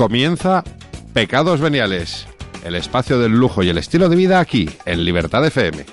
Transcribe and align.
Comienza 0.00 0.64
Pecados 1.12 1.60
Veniales, 1.60 2.26
el 2.64 2.74
espacio 2.74 3.18
del 3.18 3.32
lujo 3.32 3.62
y 3.62 3.68
el 3.68 3.76
estilo 3.76 4.08
de 4.08 4.16
vida 4.16 4.40
aquí, 4.40 4.66
en 4.86 5.04
Libertad 5.04 5.44
FM. 5.44 5.84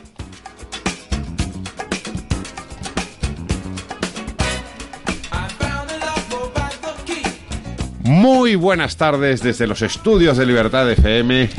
Muy 7.99 8.55
buenas 8.55 8.95
tardes 8.95 9.43
desde 9.43 9.67
los 9.67 9.81
estudios 9.81 10.37
de 10.37 10.45
Libertad 10.45 10.89
FM. 10.89 11.49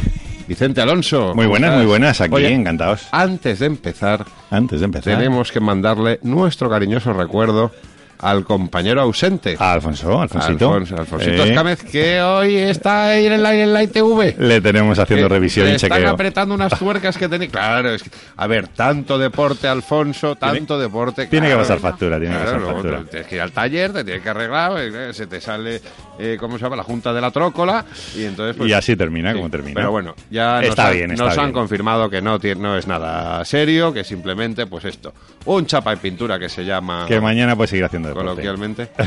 Vicente 0.49 0.81
Alonso. 0.81 1.35
Muy 1.35 1.45
¿cómo 1.45 1.49
buenas, 1.51 1.69
estás? 1.69 1.77
muy 1.77 1.87
buenas, 1.87 2.21
aquí 2.23 2.35
Oye, 2.35 2.51
encantados. 2.51 3.09
Antes 3.13 3.59
de 3.59 3.67
empezar, 3.67 4.25
Antes 4.51 4.81
de 4.81 4.87
empezar. 4.87 5.19
tenemos 5.19 5.53
que 5.53 5.61
mandarle 5.61 6.19
nuestro 6.23 6.71
cariñoso 6.71 7.13
recuerdo 7.13 7.73
al 8.21 8.45
compañero 8.45 9.01
ausente. 9.01 9.57
a 9.59 9.73
Alfonso, 9.73 10.21
Alfonsito. 10.21 10.73
Alfonso, 10.73 10.97
Alfonsito 10.99 11.45
Eh, 11.45 11.49
Escámez, 11.51 11.83
que 11.85 12.21
hoy 12.23 12.57
está 12.57 13.07
ahí 13.09 13.27
en 13.27 13.43
la, 13.43 13.55
en 13.55 13.73
la 13.73 13.83
ITV. 13.83 14.39
Le 14.39 14.61
tenemos 14.61 14.99
haciendo 14.99 15.29
Que 15.29 15.35
revisión 15.35 15.67
le 15.67 15.73
y 15.73 15.75
están 15.77 15.91
chequeo. 15.91 16.11
apretando 16.11 16.55
unas 16.55 16.73
tuercas 16.79 17.17
que 17.17 17.29
tenía. 17.29 17.49
Claro, 17.49 17.91
es 17.91 18.03
que, 18.03 18.11
a 18.37 18.47
ver, 18.47 18.69
tanto 18.69 19.19
deporte, 19.19 19.69
Alfonso, 19.69 20.37
tanto 20.37 20.79
deporte. 20.79 21.27
tiene 21.27 21.49
que 21.49 21.57
pasar 21.57 21.79
factura, 21.79 22.19
tiene 22.19 22.37
que 22.37 22.45
pasar 22.45 22.61
factura. 22.61 23.03
Tienes 23.11 23.27
que 23.29 23.35
ir 23.37 23.41
al 23.41 23.53
taller, 23.53 23.93
te 23.93 24.05
tienes 24.05 24.23
que 24.23 24.29
arreglar, 24.31 24.73
eh, 24.79 25.13
se 25.15 25.27
te 25.27 25.41
sale, 25.41 25.81
eh, 26.19 26.37
¿cómo 26.41 26.59
se 26.59 26.65
llama? 26.65 26.77
La 26.77 26.83
junta 26.85 27.13
de 27.13 27.21
la 27.21 27.31
trócola. 27.31 27.85
Y 28.17 28.25
entonces. 28.25 28.57
Pues, 28.57 28.69
Y 28.71 28.73
así 28.73 28.97
termina, 28.97 29.31
sí, 29.31 29.37
como 29.37 29.51
termina. 29.51 29.75
Pero 29.75 29.91
bueno, 29.91 30.15
ya 30.31 30.61
nos, 30.61 30.71
Está 30.71 30.89
han, 30.89 30.95
bien, 30.95 31.11
está 31.13 31.25
nos 31.25 31.39
han 31.39 31.53
confirmado 31.53 32.11
que 32.11 32.21
no, 32.21 32.39
no 32.57 32.77
es 32.77 32.87
nada 32.87 33.45
serio, 33.45 33.93
que 33.93 34.05
simplemente, 34.05 34.67
pues 34.67 34.85
esto, 34.85 35.13
un 35.45 35.67
chapa 35.67 35.93
y 35.93 35.97
pintura 35.97 36.39
que 36.39 36.49
se 36.49 36.65
llama. 36.65 37.05
Que 37.07 37.21
mañana 37.21 37.55
puede 37.57 37.69
seguir 37.69 37.85
haciendo 37.85 38.08
Coloquialmente. 38.15 38.89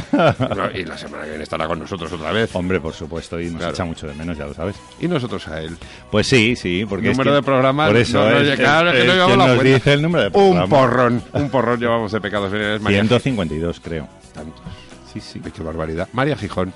Y 0.74 0.86
la 0.86 0.98
semana 0.98 1.24
que 1.24 1.30
viene 1.30 1.44
estará 1.44 1.68
con 1.68 1.80
nosotros 1.80 2.12
otra 2.12 2.32
vez. 2.32 2.54
Hombre, 2.56 2.80
por 2.80 2.94
supuesto, 2.94 3.40
y 3.40 3.46
nos 3.48 3.58
Claro. 3.58 3.74
echa 3.74 3.86
mucho 3.86 4.08
de 4.08 4.14
menos, 4.14 4.38
ya 4.38 4.46
lo 4.46 4.54
sabes. 4.54 4.76
Y 5.00 5.08
nosotros 5.08 5.48
a 5.48 5.62
él. 5.62 5.78
Pues 6.10 6.28
sí, 6.28 6.56
sí, 6.56 6.86
porque 6.88 7.12
es 7.12 7.18
número 7.18 7.32
que- 7.32 7.36
de 7.36 7.44
programas. 7.44 7.88
Por 7.90 7.98
eso, 7.98 8.20
no, 8.24 8.30
no, 8.32 8.38
es- 8.40 8.60
claro, 8.60 8.90
es 8.90 8.96
que 8.96 9.02
es- 9.02 9.06
no 9.08 9.12
es 9.12 9.18
llevamos 9.18 9.28
quien 9.28 9.40
la 9.40 9.48
nos 9.48 9.56
cuenta. 9.56 9.74
dice 9.78 9.94
el 9.94 10.02
número 10.02 10.30
de 10.30 10.38
Un 10.40 10.70
porrón, 10.70 11.24
un 11.34 11.50
porrón 11.50 11.80
llevamos 11.80 12.12
de 12.12 12.22
pecados 12.22 12.52
veniales. 12.52 12.82
María 12.82 13.00
152, 13.02 13.80
creo. 13.80 14.08
Tantos. 14.34 14.62
Sí, 15.12 15.20
sí. 15.20 15.42
Qué 15.42 15.62
barbaridad. 15.64 16.08
María 16.14 16.38
Gijón, 16.38 16.74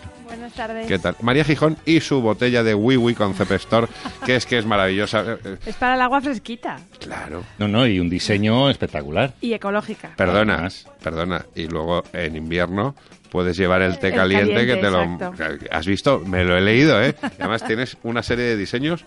tardes. 0.55 0.87
¿qué 0.87 0.97
tal? 0.99 1.15
María 1.21 1.43
Gijón 1.43 1.77
y 1.85 1.99
su 1.99 2.21
botella 2.21 2.63
de 2.63 2.73
Wii 2.73 2.97
Wii 2.97 3.15
con 3.15 3.33
Cepestor, 3.35 3.87
que 4.25 4.35
es 4.35 4.45
que 4.45 4.57
es 4.57 4.65
maravillosa. 4.65 5.21
Eh, 5.33 5.37
eh, 5.43 5.57
Es 5.65 5.75
para 5.75 5.95
el 5.95 6.01
agua 6.01 6.21
fresquita 6.21 6.77
Claro. 6.99 7.43
No, 7.59 7.67
no, 7.67 7.85
y 7.85 7.99
un 7.99 8.09
diseño 8.09 8.69
espectacular. 8.69 9.33
y 9.41 9.53
ecológica. 9.53 10.11
Perdona, 10.15 10.53
Además. 10.55 10.87
perdona. 11.03 11.45
Y 11.55 11.67
luego 11.67 12.03
en 12.13 12.35
invierno 12.35 12.95
puedes 13.29 13.57
llevar 13.57 13.81
el 13.81 13.99
té 13.99 14.07
El 14.09 14.15
caliente, 14.15 14.53
caliente, 14.53 14.75
que 14.75 14.81
te 14.81 14.89
lo... 14.91 15.69
¿Has 15.71 15.85
visto? 15.85 16.19
Me 16.19 16.43
lo 16.43 16.57
he 16.57 16.61
leído, 16.61 17.01
¿eh? 17.03 17.15
Además 17.39 17.65
tienes 17.65 17.97
una 18.03 18.23
serie 18.23 18.45
de 18.45 18.57
diseños 18.57 19.03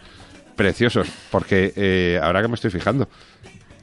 preciosos, 0.55 1.09
porque 1.31 1.73
eh, 1.77 2.21
ahora 2.23 2.43
que 2.43 2.49
me 2.49 2.55
estoy 2.57 2.71
fijando, 2.71 3.09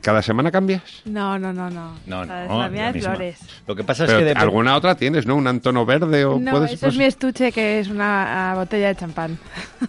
¿cada 0.05 0.21
semana 0.21 0.51
cambias? 0.51 0.83
No, 1.05 1.39
no, 1.39 1.51
no, 1.51 1.67
no. 1.71 1.93
No, 2.05 2.23
La- 2.25 2.45
no, 2.45 2.59
la 2.61 2.69
mía 2.69 2.91
de 2.93 3.01
flores. 3.01 3.39
Lo 3.65 3.75
que 3.75 3.83
pasa 3.83 4.03
es 4.05 4.11
Pero 4.11 4.19
que... 4.23 4.33
dep- 4.33 4.37
alguna 4.37 4.75
otra 4.75 4.93
tienes, 4.95 5.25
¿no? 5.25 5.35
Un 5.35 5.47
antono 5.47 5.83
verde 5.83 6.23
o 6.25 6.37
No, 6.37 6.51
puedes... 6.51 6.73
eso 6.73 6.81
pues- 6.81 6.93
es 6.93 6.99
mi 6.99 7.05
estuche 7.05 7.51
que 7.51 7.79
es 7.79 7.87
una 7.87 8.51
ah, 8.51 8.55
botella 8.55 8.89
de 8.89 8.95
champán. 8.95 9.39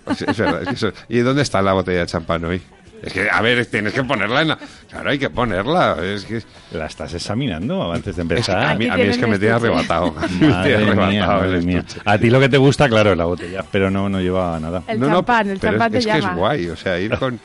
pues 0.04 0.22
es 0.22 0.38
verdad, 0.38 0.62
es 0.62 0.68
que 0.68 0.74
eso- 0.74 0.92
¿Y 1.10 1.18
dónde 1.18 1.42
está 1.42 1.60
la 1.60 1.74
botella 1.74 2.00
de 2.00 2.06
champán 2.06 2.42
hoy? 2.46 2.62
Es 3.06 3.12
que, 3.12 3.30
a 3.30 3.40
ver, 3.40 3.64
tienes 3.66 3.92
que 3.92 4.02
ponerla 4.02 4.42
en 4.42 4.48
la... 4.48 4.58
Claro, 4.90 5.10
hay 5.10 5.18
que 5.18 5.30
ponerla. 5.30 5.96
Es 6.02 6.24
que... 6.24 6.42
La 6.72 6.86
estás 6.86 7.14
examinando 7.14 7.92
antes 7.92 8.16
de 8.16 8.22
es 8.22 8.28
que 8.28 8.34
empezar. 8.34 8.64
a 8.64 8.74
mí, 8.74 8.86
Aquí 8.86 9.00
a 9.00 9.04
mí 9.04 9.10
es 9.10 9.16
que 9.18 9.26
me 9.28 9.38
tiene 9.38 9.54
estuche. 9.54 9.72
arrebatado. 9.72 10.12
Me 10.30 10.38
tiene 10.38 10.48
Madre 10.50 10.66
mía, 10.94 10.96
arrebatado 10.96 11.40
madre 11.40 11.58
el 11.58 11.64
mía. 11.64 11.78
estuche. 11.78 12.00
A 12.04 12.18
ti 12.18 12.30
lo 12.30 12.40
que 12.40 12.48
te 12.48 12.56
gusta, 12.58 12.88
claro, 12.88 13.12
es 13.12 13.16
la 13.16 13.24
botella, 13.26 13.64
pero 13.70 13.90
no, 13.90 14.08
no 14.08 14.20
lleva 14.20 14.58
nada. 14.58 14.82
El 14.88 14.98
No, 14.98 15.06
no, 15.08 15.14
champán, 15.18 15.50
el 15.50 15.58
pero 15.60 15.72
champán 15.74 15.86
es, 15.86 15.92
te 15.92 15.98
es 15.98 16.06
que 16.16 16.20
llama. 16.20 16.32
es 16.32 16.36
guay, 16.38 16.68
o 16.68 16.76
sea, 16.76 16.98
ir 16.98 17.16
con 17.16 17.38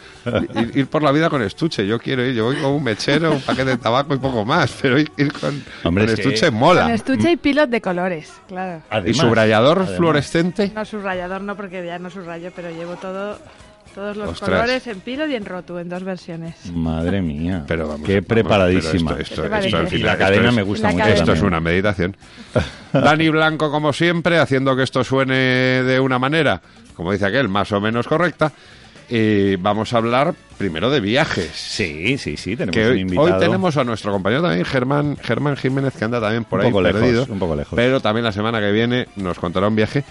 ir, 0.56 0.72
ir 0.78 0.88
por 0.88 1.04
la 1.04 1.12
vida 1.12 1.30
con 1.30 1.44
estuche. 1.44 1.86
Yo 1.86 2.00
quiero 2.00 2.26
ir, 2.26 2.34
yo 2.34 2.46
voy 2.46 2.56
con 2.56 2.72
un 2.72 2.84
mechero, 2.84 3.32
un 3.34 3.42
paquete 3.42 3.70
de 3.70 3.78
tabaco 3.78 4.16
y 4.16 4.18
poco 4.18 4.44
más, 4.44 4.76
pero 4.82 4.98
ir, 5.00 5.12
ir 5.18 5.32
con, 5.32 5.64
Hombre, 5.84 6.06
con 6.06 6.14
es 6.14 6.20
que- 6.20 6.22
estuche 6.30 6.48
Con 6.50 6.56
mola. 6.60 6.92
estuche 6.94 7.32
y 7.32 7.38
pilot 7.38 7.70
de 7.70 7.82
colores, 7.82 8.34
claro. 8.48 8.82
¿Y 9.06 9.14
subrayador 9.14 9.78
además. 9.78 9.98
fluorescente? 9.98 10.72
No 10.74 10.84
subrayador 10.86 11.42
no, 11.42 11.56
porque 11.56 11.86
ya 11.86 12.00
no 12.00 12.10
subrayo, 12.10 12.52
pero 12.56 12.72
llevo 12.72 12.96
todo, 12.96 13.38
todos 13.94 14.18
los 14.18 14.30
Ostras. 14.30 14.50
colores 14.50 14.88
en 14.88 15.00
pilot 15.02 15.30
y 15.30 15.36
en 15.36 15.46
rotu, 15.46 15.78
en 15.78 15.90
dos 15.90 16.04
versiones. 16.04 16.56
Madre 16.74 17.22
mía. 17.22 17.64
Pero 17.68 17.88
vamos, 17.88 18.06
Qué 18.08 18.16
vamos, 18.16 18.28
preparadísima. 18.28 19.12
pero 19.12 19.22
esto, 19.24 19.42
¿Qué 19.42 19.48
esto, 19.48 19.58
esto, 19.66 19.78
al 19.78 19.94
y 19.94 19.98
la 20.04 20.18
cadena 20.18 20.50
es- 20.50 20.56
me 20.56 20.64
gusta 20.64 20.88
mucho. 20.88 21.00
cadena. 21.00 21.16
Esto 21.20 21.34
es 21.34 21.42
una 21.42 21.60
meditación. 21.60 22.18
Dani 22.94 23.30
Blanco, 23.30 23.70
como 23.72 23.94
siempre, 23.94 24.38
haciendo 24.40 24.76
que 24.76 24.84
esto 24.84 25.04
suene 25.04 25.34
de 25.36 26.00
una 26.00 26.20
manera, 26.20 26.62
como 26.96 27.12
dice 27.12 27.26
aquel, 27.26 27.50
más 27.50 27.72
o 27.72 27.80
menos 27.82 28.08
correcta. 28.08 28.52
Y 29.14 29.58
vamos 29.58 29.92
a 29.94 29.98
hablar 29.98 30.34
primero 30.58 30.90
de 30.90 31.02
viajes. 31.02 31.50
Sí, 31.54 32.18
sí, 32.18 32.38
sí, 32.38 32.56
tenemos 32.56 32.74
que 32.74 32.86
un 32.86 32.92
hoy, 32.94 33.00
invitado. 33.02 33.26
hoy 33.34 33.40
tenemos 33.42 33.76
a 33.76 33.84
nuestro 33.84 34.14
compañero 34.14 34.42
también, 34.42 34.64
Germán, 34.64 35.18
Germán 35.22 35.58
Jiménez, 35.58 35.94
que 35.98 36.06
anda 36.06 36.22
también 36.22 36.46
por 36.46 36.60
Un 36.62 36.66
ahí 36.68 36.72
poco 36.72 36.82
lejos, 36.82 37.02
perdido. 37.02 37.26
un 37.30 37.40
poco 37.40 37.56
lejos. 37.58 37.74
Pero 37.76 38.00
también 38.00 38.24
la 38.24 38.32
semana 38.32 38.62
que 38.62 38.72
viene 38.72 39.08
nos 39.18 39.38
contará 39.38 39.68
un 39.68 39.76
viaje. 39.76 40.06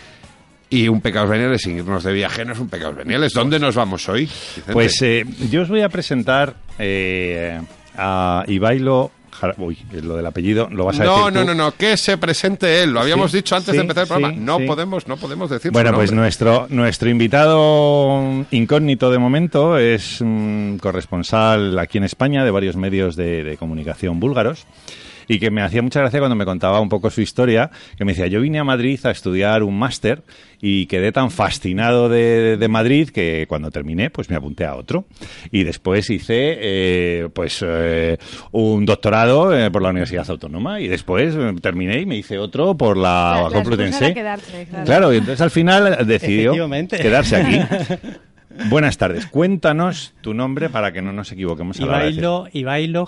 Y 0.72 0.86
un 0.88 1.00
pecados 1.00 1.28
veniales 1.28 1.62
sin 1.62 1.76
irnos 1.78 2.04
de 2.04 2.12
viaje 2.12 2.44
no 2.44 2.53
es 2.53 2.58
un 2.60 2.69
pecados 2.69 2.94
veniales. 2.97 3.32
¿Dónde 3.32 3.58
nos 3.58 3.75
vamos 3.75 4.08
hoy? 4.08 4.22
Vicente? 4.26 4.72
Pues 4.72 5.03
eh, 5.03 5.25
yo 5.50 5.62
os 5.62 5.69
voy 5.69 5.82
a 5.82 5.88
presentar 5.88 6.54
eh, 6.78 7.60
a 7.97 8.44
Ibailo. 8.47 9.10
Uy, 9.56 9.78
lo 10.03 10.16
del 10.16 10.26
apellido 10.26 10.69
lo 10.70 10.84
vas 10.84 11.00
a 11.00 11.04
no, 11.04 11.16
decir 11.16 11.32
no, 11.32 11.41
tú. 11.41 11.47
no, 11.47 11.54
no, 11.54 11.72
que 11.75 11.97
se 11.97 12.19
presente 12.19 12.82
él. 12.82 12.91
Lo 12.92 13.00
habíamos 13.00 13.31
Sí, 13.31 13.38
dicho 13.38 13.56
antes 13.56 13.70
sí, 13.70 13.76
de 13.76 13.81
empezar 13.82 14.03
el 14.03 14.08
programa. 14.08 14.34
sí, 14.34 14.41
no 14.41 14.58
podemos, 14.66 15.08
no 15.08 15.16
podemos 15.16 15.48
decir. 15.50 15.72
Bueno, 15.72 15.92
pues 15.94 16.12
nuestro, 16.12 16.66
nuestro 16.69 17.08
invitado 17.08 18.44
incógnito 18.50 19.10
de 19.10 19.19
momento 19.19 19.78
es 19.78 20.20
un 20.20 20.78
corresponsal 20.81 21.78
aquí 21.78 21.99
en 21.99 22.05
España 22.05 22.44
de 22.44 22.50
varios 22.50 22.76
medios 22.76 23.16
de, 23.16 23.43
de 23.43 23.56
comunicación 23.56 24.20
búlgaros 24.20 24.66
y 25.32 25.38
que 25.38 25.50
me 25.53 25.62
hacía 25.62 25.81
mucha 25.81 26.00
gracia 26.00 26.19
cuando 26.19 26.35
me 26.35 26.44
contaba 26.44 26.81
un 26.81 26.88
poco 26.88 27.09
su 27.11 27.21
historia, 27.21 27.71
que 27.97 28.05
me 28.05 28.12
decía, 28.12 28.27
yo 28.27 28.41
vine 28.41 28.59
a 28.59 28.65
Madrid 28.65 28.99
a 29.05 29.11
estudiar 29.12 29.62
un 29.62 29.79
máster 29.79 30.23
y 30.61 30.87
quedé 30.87 31.12
tan 31.12 31.31
fascinado 31.31 32.09
de, 32.09 32.56
de 32.56 32.69
Madrid 32.69 33.11
que 33.11 33.47
cuando 33.49 33.71
terminé 33.71 34.11
pues 34.11 34.29
me 34.29 34.37
apunté 34.37 34.65
a 34.65 34.75
otro 34.75 35.05
y 35.53 35.62
después 35.62 36.11
hice 36.11 36.56
eh, 36.61 37.29
pues 37.32 37.65
eh, 37.67 38.19
un 38.50 38.85
doctorado 38.87 39.56
eh, 39.56 39.71
por 39.71 39.82
la 39.82 39.91
Universidad 39.91 40.29
Autónoma 40.29 40.81
y 40.81 40.88
después 40.88 41.35
terminé 41.62 42.00
y 42.00 42.06
me 42.06 42.17
hice 42.17 42.37
otro 42.38 42.76
por 42.76 42.97
la, 42.97 43.35
La- 43.37 43.43
la 43.44 43.50
Complutense. 43.50 43.87
excusa 43.91 44.06
era 44.06 44.15
quedarse, 44.15 44.67
claro. 44.69 44.85
Claro, 44.85 45.12
y 45.15 45.17
entonces 45.19 45.41
al 45.41 45.50
final 45.50 46.06
decidió 46.06 46.69
quedarse 46.88 47.37
aquí. 47.37 47.59
Buenas 48.69 48.99
tardes. 48.99 49.26
Cuéntanos 49.26 50.12
tu 50.23 50.35
nombre 50.35 50.69
para 50.71 50.93
que 50.93 51.00
no 51.03 51.12
nos 51.12 51.31
equivoquemos 51.33 51.79
a 51.79 51.83
la 51.83 51.88
hora 51.88 51.99
de 52.00 52.05
decir. 52.06 52.19
Ibailo, 52.25 52.49
Ibailo 52.53 53.06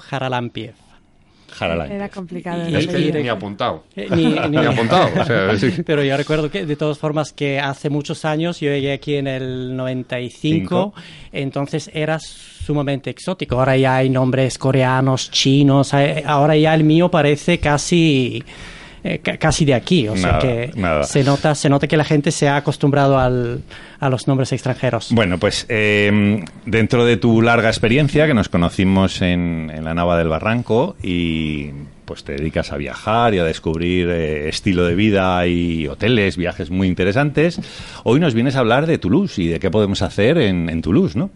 Era 1.91 2.09
complicado. 2.09 2.69
Y- 2.69 2.75
Es 2.77 2.87
de 2.87 3.13
que 3.13 3.23
ni 3.23 3.29
apuntado. 3.29 3.85
Eh, 3.97 4.09
ni- 4.15 4.25
ni- 4.49 4.49
Ni 4.59 4.67
apuntado. 4.67 5.09
O 5.21 5.25
sea, 5.25 5.57
sí. 5.59 5.83
Pero 5.85 6.03
yo 6.03 6.17
recuerdo 6.17 6.51
que 6.51 6.65
de 6.67 6.77
todas 6.77 6.99
formas 6.99 7.33
que 7.33 7.59
hace 7.61 7.91
muchos 7.91 8.25
años, 8.25 8.61
yo 8.61 8.71
llegué 8.71 8.93
aquí 8.93 9.17
en 9.17 9.27
el 9.27 9.77
95, 9.77 10.95
entonces 11.33 11.91
era 11.93 12.19
sumamente 12.19 13.11
exótico. 13.11 13.59
Ahora 13.59 13.77
ya 13.77 13.97
hay 13.97 14.09
nombres 14.11 14.59
coreanos, 14.59 15.31
chinos, 15.31 15.93
ahora 15.95 16.57
ya 16.57 16.75
el 16.75 16.85
mío 16.85 17.11
parece 17.11 17.59
casi... 17.59 18.43
eh, 19.05 19.19
ca- 19.19 19.37
casi 19.37 19.65
de 19.65 19.75
aquí, 19.75 20.07
o 20.09 20.17
sea 20.17 20.39
que 20.39 20.71
nada. 20.77 21.05
se 21.05 21.25
nota 21.25 21.55
se 21.55 21.69
nota 21.69 21.87
que 21.89 21.97
la 21.97 22.05
gente 22.05 22.31
se 22.31 22.49
ha 22.49 22.57
acostumbrado 22.57 23.19
al- 23.19 23.63
a 24.01 24.09
los 24.09 24.27
nombres 24.29 24.53
extranjeros. 24.53 25.09
Bueno, 25.13 25.39
pues 25.39 25.67
eh, 25.69 26.45
dentro 26.67 27.05
de 27.05 27.17
tu 27.17 27.41
larga 27.43 27.69
experiencia, 27.69 28.27
que 28.27 28.35
nos 28.35 28.49
conocimos 28.49 29.23
en, 29.23 29.71
en 29.75 29.85
la 29.85 29.95
Nava 29.95 30.19
del 30.19 30.29
Barranco 30.29 30.97
y 31.03 31.71
pues 32.05 32.25
te 32.25 32.33
dedicas 32.33 32.73
a 32.73 32.77
viajar 32.77 33.33
y 33.33 33.39
a 33.39 33.45
descubrir 33.45 34.09
eh, 34.11 34.49
estilo 34.49 34.85
de 34.85 34.95
vida 34.97 35.47
y 35.47 35.87
hoteles, 35.87 36.37
viajes 36.37 36.71
muy 36.71 36.89
interesantes, 36.89 37.61
hoy 38.05 38.19
nos 38.21 38.35
vienes 38.35 38.57
a 38.57 38.59
hablar 38.59 38.87
de 38.87 38.99
Toulouse 38.99 39.39
y 39.41 39.47
de 39.49 39.61
qué 39.61 39.71
podemos 39.71 40.03
hacer 40.03 40.37
en, 40.39 40.69
en 40.69 40.83
Toulouse, 40.83 41.17
¿no? 41.17 41.31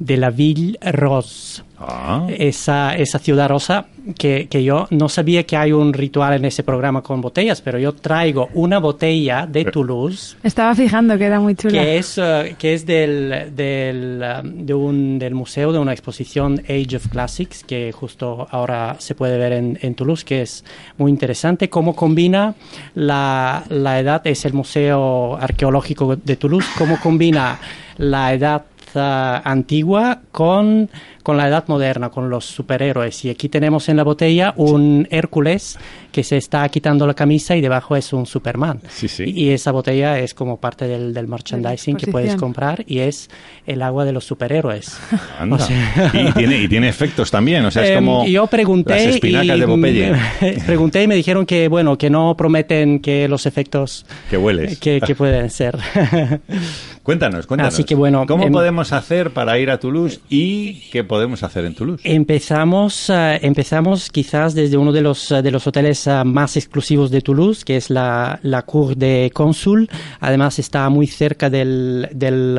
De 0.00 0.16
la 0.16 0.30
Ville 0.30 0.76
Rose. 0.82 1.62
Ah, 1.82 2.26
esa, 2.28 2.94
esa 2.94 3.18
ciudad 3.18 3.48
rosa 3.48 3.86
que, 4.18 4.48
que 4.50 4.62
yo 4.62 4.86
no 4.90 5.08
sabía 5.08 5.44
que 5.44 5.56
hay 5.56 5.72
un 5.72 5.94
ritual 5.94 6.34
en 6.34 6.44
ese 6.44 6.62
programa 6.62 7.00
con 7.00 7.22
botellas, 7.22 7.62
pero 7.62 7.78
yo 7.78 7.94
traigo 7.94 8.50
una 8.52 8.78
botella 8.78 9.46
de 9.46 9.64
Toulouse 9.64 10.36
Estaba 10.42 10.74
fijando 10.74 11.16
que 11.16 11.24
era 11.24 11.40
muy 11.40 11.54
chula. 11.54 11.80
que 11.80 11.96
es, 11.96 12.18
eh, 12.18 12.54
que 12.58 12.74
es 12.74 12.84
del, 12.84 13.56
del, 13.56 14.20
eh, 14.22 14.40
de 14.44 14.74
un, 14.74 15.18
del 15.18 15.34
museo 15.34 15.72
de 15.72 15.78
una 15.78 15.92
exposición 15.92 16.60
Age 16.68 16.96
of 16.96 17.08
Classics 17.08 17.64
que 17.64 17.92
justo 17.92 18.46
ahora 18.50 18.96
se 18.98 19.14
puede 19.14 19.38
ver 19.38 19.52
en, 19.54 19.78
en 19.80 19.94
Toulouse, 19.94 20.22
que 20.22 20.42
es 20.42 20.62
muy 20.98 21.10
interesante. 21.10 21.70
Cómo 21.70 21.96
combina 21.96 22.54
la, 22.94 23.64
la 23.70 23.98
edad, 23.98 24.20
es 24.26 24.44
el 24.44 24.52
museo 24.52 25.34
arqueológico 25.36 26.14
de 26.14 26.36
Toulouse, 26.36 26.68
cómo 26.76 27.00
combina 27.00 27.58
la 27.96 28.34
edad 28.34 28.64
antigua 28.96 30.20
con, 30.32 30.88
con 31.30 31.36
la 31.36 31.46
edad 31.46 31.62
moderna, 31.68 32.08
con 32.10 32.28
los 32.28 32.44
superhéroes. 32.44 33.24
Y 33.24 33.30
aquí 33.30 33.48
tenemos 33.48 33.88
en 33.88 33.96
la 33.96 34.02
botella 34.02 34.52
un 34.56 35.06
Hércules 35.12 35.78
que 36.10 36.24
se 36.24 36.36
está 36.36 36.68
quitando 36.68 37.06
la 37.06 37.14
camisa 37.14 37.54
y 37.54 37.60
debajo 37.60 37.94
es 37.94 38.12
un 38.12 38.26
Superman. 38.26 38.80
Sí, 38.88 39.06
sí. 39.06 39.22
Y, 39.28 39.44
y 39.44 39.50
esa 39.50 39.70
botella 39.70 40.18
es 40.18 40.34
como 40.34 40.56
parte 40.56 40.88
del, 40.88 41.14
del 41.14 41.28
merchandising 41.28 41.96
que 41.96 42.08
puedes 42.08 42.34
comprar 42.34 42.82
y 42.84 42.98
es 42.98 43.30
el 43.64 43.80
agua 43.82 44.04
de 44.04 44.10
los 44.10 44.24
superhéroes. 44.24 44.98
anda. 45.38 45.54
O 45.56 45.58
sea- 45.60 46.10
y, 46.14 46.32
tiene, 46.32 46.58
y 46.62 46.66
tiene 46.68 46.88
efectos 46.88 47.30
también, 47.30 47.64
o 47.64 47.70
sea, 47.70 47.84
es 47.84 47.90
Em, 47.90 48.04
como 48.04 48.26
yo 48.26 48.48
pregunté 48.48 48.94
las 49.06 49.14
espinacas 49.14 49.56
y, 49.56 49.60
de 49.60 49.66
Popeye. 49.68 50.12
pregunté 50.66 51.02
y 51.04 51.06
me 51.06 51.14
dijeron 51.14 51.46
que 51.46 51.68
bueno 51.68 51.96
que 51.96 52.10
no 52.10 52.36
prometen 52.36 52.98
que 52.98 53.28
los 53.28 53.46
efectos 53.46 54.04
que 54.30 54.36
hueles. 54.36 54.78
que, 54.80 55.00
que 55.00 55.14
pueden 55.14 55.48
ser 55.50 55.78
Cuéntanos, 57.02 57.46
cuéntanos. 57.46 57.74
Así 57.74 57.84
que 57.84 57.94
bueno, 57.94 58.24
¿Cómo 58.26 58.44
em- 58.44 58.52
podemos 58.52 58.92
hacer 58.92 59.30
para 59.30 59.58
ir 59.58 59.70
a 59.70 59.78
Toulouse 59.80 60.20
y 60.28 60.74
qué 60.90 61.02
podemos 61.02 61.19
hacer 61.42 61.64
en 61.64 61.74
Toulouse? 61.74 62.02
Empezamos, 62.04 63.10
eh, 63.10 63.38
empezamos 63.42 64.10
quizás 64.10 64.54
desde 64.54 64.76
uno 64.76 64.92
de 64.92 65.00
los, 65.00 65.30
eh, 65.30 65.42
de 65.42 65.50
los 65.50 65.66
hoteles 65.66 66.06
eh, 66.06 66.24
más 66.24 66.56
exclusivos 66.56 67.10
de 67.10 67.20
Toulouse, 67.20 67.64
que 67.64 67.76
es 67.76 67.90
la, 67.90 68.38
la 68.42 68.62
Cour 68.62 68.96
de 68.96 69.30
Consul. 69.32 69.88
Además 70.20 70.58
está 70.58 70.88
muy 70.88 71.06
cerca 71.06 71.50
del, 71.50 72.08
del 72.12 72.58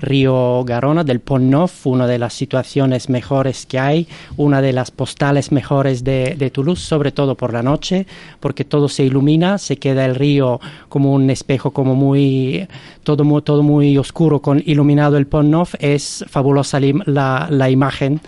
río 0.00 0.64
Garona, 0.64 1.04
del 1.04 1.20
Pont 1.20 1.44
Neuf, 1.44 1.86
una 1.86 2.06
de 2.06 2.18
las 2.18 2.34
situaciones 2.34 3.08
mejores 3.08 3.66
que 3.66 3.78
hay, 3.78 4.06
una 4.36 4.60
de 4.60 4.72
las 4.72 4.90
postales 4.90 5.52
mejores 5.52 6.04
de, 6.04 6.34
de 6.38 6.50
Toulouse, 6.50 6.82
sobre 6.82 7.12
todo 7.12 7.34
por 7.34 7.52
la 7.52 7.62
noche, 7.62 8.06
porque 8.40 8.64
todo 8.64 8.88
se 8.88 9.04
ilumina, 9.04 9.58
se 9.58 9.76
queda 9.76 10.04
el 10.04 10.14
río 10.14 10.60
como 10.88 11.12
un 11.12 11.30
espejo, 11.30 11.70
como 11.72 11.94
muy, 11.94 12.66
todo 13.04 13.24
muy, 13.24 13.42
todo 13.42 13.62
muy 13.62 13.96
oscuro, 13.98 14.40
con 14.40 14.62
iluminado 14.64 15.16
el 15.16 15.26
Pont 15.26 15.48
Neuf. 15.48 15.74
Es 15.78 16.24
fabulosa 16.28 16.80
la, 17.06 17.59
la 17.60 17.70
imagen 17.70 18.20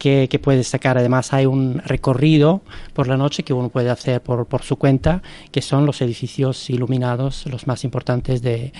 que, 0.00 0.28
que 0.30 0.38
puedes 0.38 0.68
sacar. 0.68 0.96
Además 0.98 1.32
hay 1.32 1.46
un 1.46 1.80
recorrido 1.84 2.60
por 2.94 3.06
la 3.08 3.16
noche 3.16 3.42
que 3.42 3.52
uno 3.52 3.68
puede 3.68 3.90
hacer 3.90 4.20
por, 4.20 4.62
su 4.62 4.76
cuenta, 4.76 5.22
que 5.50 5.60
son 5.62 5.86
los 5.86 6.00
edificios 6.02 6.70
iluminados, 6.70 7.46
los 7.46 7.66
más 7.66 7.84
importantes 7.84 8.40
de, 8.42 8.72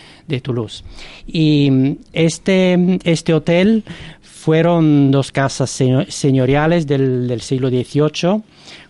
Toulouse. 0.43 0.85
Y 1.27 1.71
mm, 1.71 1.97
este, 2.13 2.99
este 3.05 3.35
hotel 3.35 3.83
fueron 4.23 5.11
dos 5.11 5.33
casas 5.33 5.71
seño- 5.71 6.07
señoriales 6.09 6.87
del, 6.87 7.41
siglo 7.41 7.69
XVIII 7.69 8.43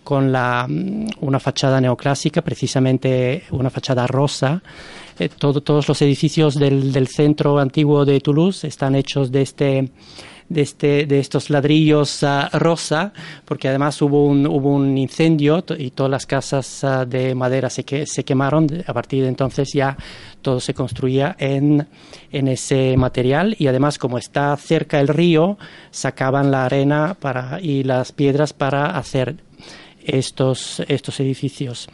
con 0.03 0.31
la, 0.31 0.67
mm, 0.69 1.07
una 1.21 1.39
fachada 1.39 1.81
neoclásica, 1.81 2.41
precisamente 2.43 3.43
una 3.51 3.69
fachada 3.71 4.05
rosa. 4.05 4.61
Eh, 5.17 5.29
todo- 5.29 5.61
todos 5.61 5.87
los 5.87 5.99
edificios 6.03 6.55
del 6.55 7.07
centro 7.07 7.57
antiguo 7.59 8.05
de 8.05 8.19
Toulouse 8.21 8.67
están 8.67 8.93
hechos 8.95 9.31
de 9.31 9.41
este 9.41 9.89
de, 10.49 10.61
este, 10.61 11.05
de 11.05 11.19
estos 11.19 11.49
ladrillos 11.49 12.23
ah, 12.23 12.49
rosa, 12.53 13.13
porque 13.45 13.69
además 13.69 14.01
hubo 14.01 14.25
un, 14.25 14.45
hubo 14.47 14.73
un 14.73 14.97
incendio 14.97 15.63
y 15.77 15.91
todas 15.91 16.11
las 16.11 16.25
casas 16.25 16.83
ah, 16.83 17.05
de 17.05 17.35
madera 17.35 17.69
se, 17.69 17.83
que, 17.83 18.05
se 18.05 18.23
quemaron. 18.23 18.67
A 18.85 18.93
partir 18.93 19.23
de 19.23 19.29
entonces 19.29 19.71
ya 19.73 19.95
todo 20.41 20.59
se 20.59 20.73
construía 20.73 21.35
en, 21.39 21.87
en 22.31 22.47
ese 22.47 22.97
material 22.97 23.55
y 23.59 23.67
además 23.67 23.97
como 23.97 24.17
está 24.17 24.55
cerca 24.57 24.99
el 24.99 25.07
río, 25.07 25.57
sacaban 25.91 26.51
la 26.51 26.65
arena 26.65 27.15
para, 27.19 27.59
y 27.61 27.83
las 27.83 28.11
piedras 28.11 28.53
para 28.53 28.97
hacer 28.97 29.37
estos, 30.03 30.81
estos 30.87 31.19
edificios. 31.19 31.87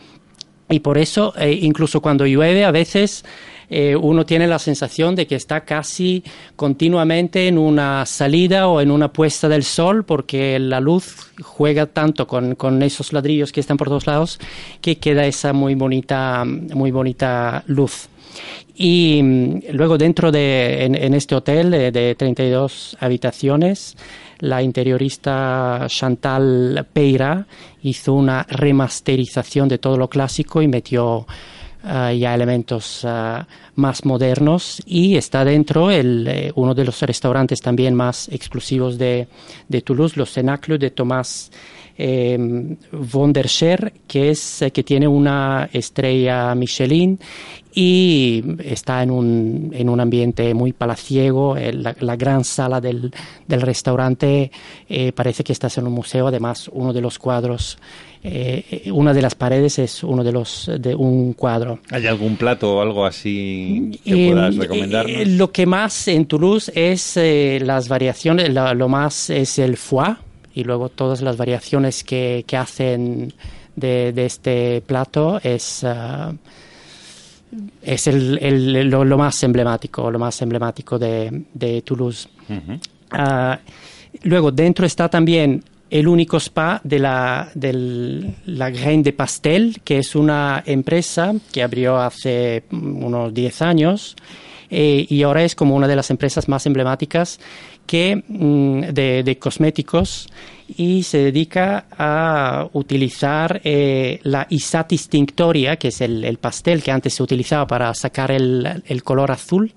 Y 0.70 0.80
por 0.80 0.98
eso, 0.98 1.34
eh, 1.38 1.60
incluso 1.62 2.02
cuando 2.02 2.26
llueve, 2.26 2.66
a 2.66 2.72
veces 2.72 3.24
eh, 3.70 3.96
uno 3.96 4.26
tiene 4.26 4.48
la 4.48 4.60
sensación 4.60 5.16
de 5.16 5.28
que 5.28 5.36
está 5.36 5.62
casi 5.62 6.24
continuamente 6.56 7.48
en 7.48 7.58
una 7.58 8.06
salida 8.06 8.68
o 8.68 8.82
en 8.82 8.92
una 8.92 9.12
puesta 9.12 9.50
del 9.50 9.64
sol, 9.64 10.04
porque 10.04 10.60
la 10.60 10.80
luz 10.80 11.32
juega 11.42 11.86
tanto 11.86 12.28
con, 12.28 12.56
con 12.56 12.82
esos 12.84 13.14
ladrillos 13.14 13.52
que 13.52 13.60
están 13.60 13.78
por 13.78 13.88
todos 13.88 14.08
lados, 14.08 14.40
que 14.82 14.98
queda 14.98 15.26
esa 15.26 15.54
muy 15.54 15.76
bonita, 15.76 16.44
muy 16.46 16.92
bonita 16.92 17.64
luz. 17.68 18.10
Y 18.76 19.22
mm, 19.24 19.60
luego 19.72 19.98
dentro 19.98 20.32
de 20.32 20.86
en, 20.86 21.14
este 21.14 21.36
hotel 21.36 21.74
eh, 21.74 21.92
de 21.92 22.16
32 22.16 22.98
habitaciones, 23.00 23.96
la 24.40 24.62
interiorista 24.62 25.86
Chantal 25.88 26.86
Peira 26.92 27.48
hizo 27.84 28.14
una 28.14 28.44
remasterización 28.44 29.70
de 29.70 29.78
todo 29.78 29.98
lo 29.98 30.10
clásico 30.10 30.62
y 30.62 30.68
metió 30.68 31.26
ah, 31.86 32.12
ya 32.12 32.34
elementos 32.34 33.02
ah, 33.06 33.48
más 33.76 34.06
modernos 34.06 34.82
y 34.86 35.16
está 35.16 35.46
dentro 35.46 35.92
el, 35.92 36.28
eh, 36.28 36.52
uno 36.56 36.74
de 36.74 36.86
los 36.86 37.02
restaurantes 37.02 37.62
también 37.62 37.96
más 37.96 38.28
exclusivos 38.30 38.98
de, 38.98 39.28
de 39.70 39.82
Toulouse, 39.82 40.18
los 40.18 40.32
Cenacles 40.34 40.80
de 40.80 40.92
Tomás 40.92 41.52
eh, 41.98 42.38
von 42.92 43.32
der 43.34 43.48
Scher, 43.48 43.94
que, 44.08 44.30
es, 44.32 44.62
eh, 44.62 44.72
que 44.72 44.84
tiene 44.84 45.08
una 45.08 45.70
estrella 45.72 46.54
Michelin 46.56 47.20
y 47.74 48.42
está 48.64 49.04
en 49.04 49.12
un, 49.12 49.72
en 49.74 49.90
un 49.90 50.00
ambiente 50.00 50.54
muy 50.54 50.72
palaciego. 50.72 51.58
El- 51.58 51.84
la, 51.84 51.96
la 52.00 52.16
gran 52.16 52.44
sala 52.44 52.80
del, 52.80 53.12
del 53.48 53.62
restaurante 53.62 54.50
eh, 54.88 55.12
parece 55.12 55.44
que 55.44 55.52
estás 55.54 55.78
en 55.78 55.88
un 55.88 55.94
museo. 55.94 56.28
Además, 56.28 56.70
uno 56.72 56.94
de 56.94 57.02
los 57.02 57.20
cuadros, 57.20 57.78
eh, 58.24 58.64
eh, 58.86 58.92
una 58.92 59.14
de 59.14 59.22
las 59.22 59.36
paredes 59.36 59.78
es 59.80 60.04
uno 60.04 60.24
de 60.24 60.32
los 60.32 60.72
de 60.80 60.96
un 60.96 61.34
cuadro. 61.34 61.80
¿Hay 61.92 62.08
algún 62.08 62.38
plato 62.38 62.78
o 62.78 62.82
algo 62.82 63.06
así 63.06 64.00
que 64.06 64.28
Eh, 64.28 64.32
puedas 64.32 64.56
eh, 64.56 64.60
recomendarnos? 64.60 65.28
lo 65.28 65.52
que 65.52 65.66
más 65.66 66.08
en 66.08 66.26
Toulouse 66.28 66.72
es 66.76 67.18
eh, 67.18 67.60
las 67.62 67.90
variaciones, 67.90 68.54
lo, 68.54 68.74
lo 68.74 68.88
más 68.88 69.30
es 69.30 69.60
el 69.60 69.76
foie 69.76 70.16
y 70.56 70.64
luego 70.64 70.90
todas 70.90 71.22
las 71.22 71.38
variaciones 71.38 72.04
que, 72.04 72.44
que 72.48 72.58
hacen 72.58 73.32
de, 73.76 74.12
de 74.14 74.26
este 74.26 74.82
plato 74.82 75.40
es, 75.44 75.84
ah, 75.84 76.34
es 77.82 78.08
el, 78.08 78.40
el- 78.42 78.90
lo, 78.90 79.06
lo 79.06 79.18
más 79.18 79.42
emblemático, 79.44 80.10
lo 80.12 80.20
más 80.20 80.42
emblemático 80.42 80.98
de, 81.00 81.44
de 81.54 81.82
Toulouse. 81.82 82.28
Ah, 83.12 83.60
luego, 84.24 84.52
dentro 84.52 84.86
está 84.86 85.10
también 85.10 85.64
el 85.90 86.08
único 86.08 86.38
spa 86.38 86.82
de 86.84 87.00
la, 87.00 87.50
del, 87.54 88.34
la 88.48 88.70
Grain 88.72 89.04
de 89.04 89.14
Pastel, 89.14 89.82
que 89.84 90.00
es 90.00 90.16
una 90.16 90.64
empresa 90.66 91.34
que 91.52 91.62
abrió 91.64 91.98
hace 91.98 92.64
unos 92.72 93.34
10 93.34 93.62
años 93.62 94.16
eh, 94.70 95.06
y 95.08 95.22
ahora 95.22 95.44
es 95.44 95.54
como 95.56 95.76
una 95.76 95.88
de 95.88 95.96
las 95.96 96.10
empresas 96.10 96.48
más 96.50 96.66
emblemáticas 96.66 97.40
que, 97.86 98.24
mm, 98.28 98.94
de, 98.94 99.38
cosméticos 99.40 100.28
y 100.78 101.04
se 101.04 101.20
dedica 101.20 101.86
a 101.92 102.68
utilizar 102.74 103.62
eh, 103.64 104.20
la 104.24 104.48
Isatis 104.50 105.10
tinctoria, 105.10 105.78
que 105.78 105.90
es 105.90 106.02
el, 106.02 106.24
el 106.24 106.38
pastel 106.38 106.82
que 106.82 106.92
antes 106.92 107.14
se 107.14 107.24
utilizaba 107.24 107.68
para 107.68 107.94
sacar 107.94 108.32
el, 108.32 108.84
el 108.86 109.04
color 109.04 109.32
azul. 109.32 109.74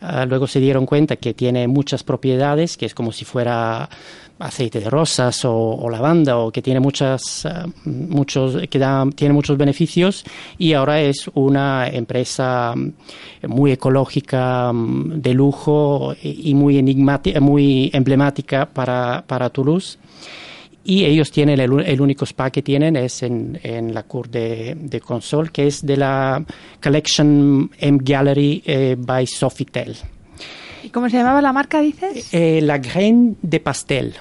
Ah, 0.00 0.26
luego 0.26 0.48
se 0.48 0.58
dieron 0.58 0.84
cuenta 0.84 1.16
que 1.16 1.32
tiene 1.32 1.68
muchas 1.68 2.02
propiedades, 2.02 2.76
que 2.76 2.86
es 2.86 2.94
como 2.94 3.12
si 3.12 3.24
fuera 3.24 3.88
aceite 4.42 4.80
de 4.80 4.90
rosas 4.90 5.44
o, 5.44 5.54
o 5.54 5.88
lavanda 5.88 6.36
o 6.38 6.50
que 6.50 6.60
tiene 6.60 6.80
muchas 6.80 7.44
eh, 7.44 7.50
muchos 7.84 8.56
que 8.68 8.78
da, 8.78 9.04
tiene 9.14 9.32
muchos 9.32 9.56
beneficios 9.56 10.24
y 10.58 10.72
ahora 10.74 11.00
es 11.00 11.30
una 11.34 11.88
empresa 11.88 12.74
mm, 12.76 12.92
muy 13.48 13.72
ecológica 13.72 14.72
mm, 14.72 15.20
de 15.20 15.34
lujo 15.34 16.14
y 16.22 16.42
y 16.42 16.54
muy 16.54 16.78
enigmática 16.78 17.40
muy 17.40 17.90
emblemática 17.92 18.66
para, 18.66 19.24
para 19.26 19.50
Toulouse. 19.50 19.98
Y 20.84 21.04
ellos 21.04 21.30
tienen 21.30 21.60
el, 21.60 22.00
único 22.00 22.24
spa 22.24 22.50
que 22.50 22.60
tienen 22.60 22.96
es 22.96 23.22
en, 23.22 23.58
en 23.62 23.94
la 23.94 24.02
Cour 24.02 24.28
de, 24.28 24.74
de 24.76 25.00
Console 25.00 25.50
que 25.50 25.68
es 25.68 25.86
de 25.86 25.96
la 25.96 26.44
Collection 26.82 27.70
M 27.78 27.98
Gallery 28.02 28.62
eh, 28.66 28.96
by 28.98 29.24
Sofitel. 29.26 29.96
¿Y 30.82 30.88
cómo 30.88 31.08
se 31.08 31.18
llamaba 31.18 31.40
la 31.40 31.52
marca, 31.52 31.80
dices? 31.80 32.34
eh, 32.34 32.60
la 32.62 32.78
Graine 32.78 33.36
de 33.42 33.60
Pastel 33.60 34.14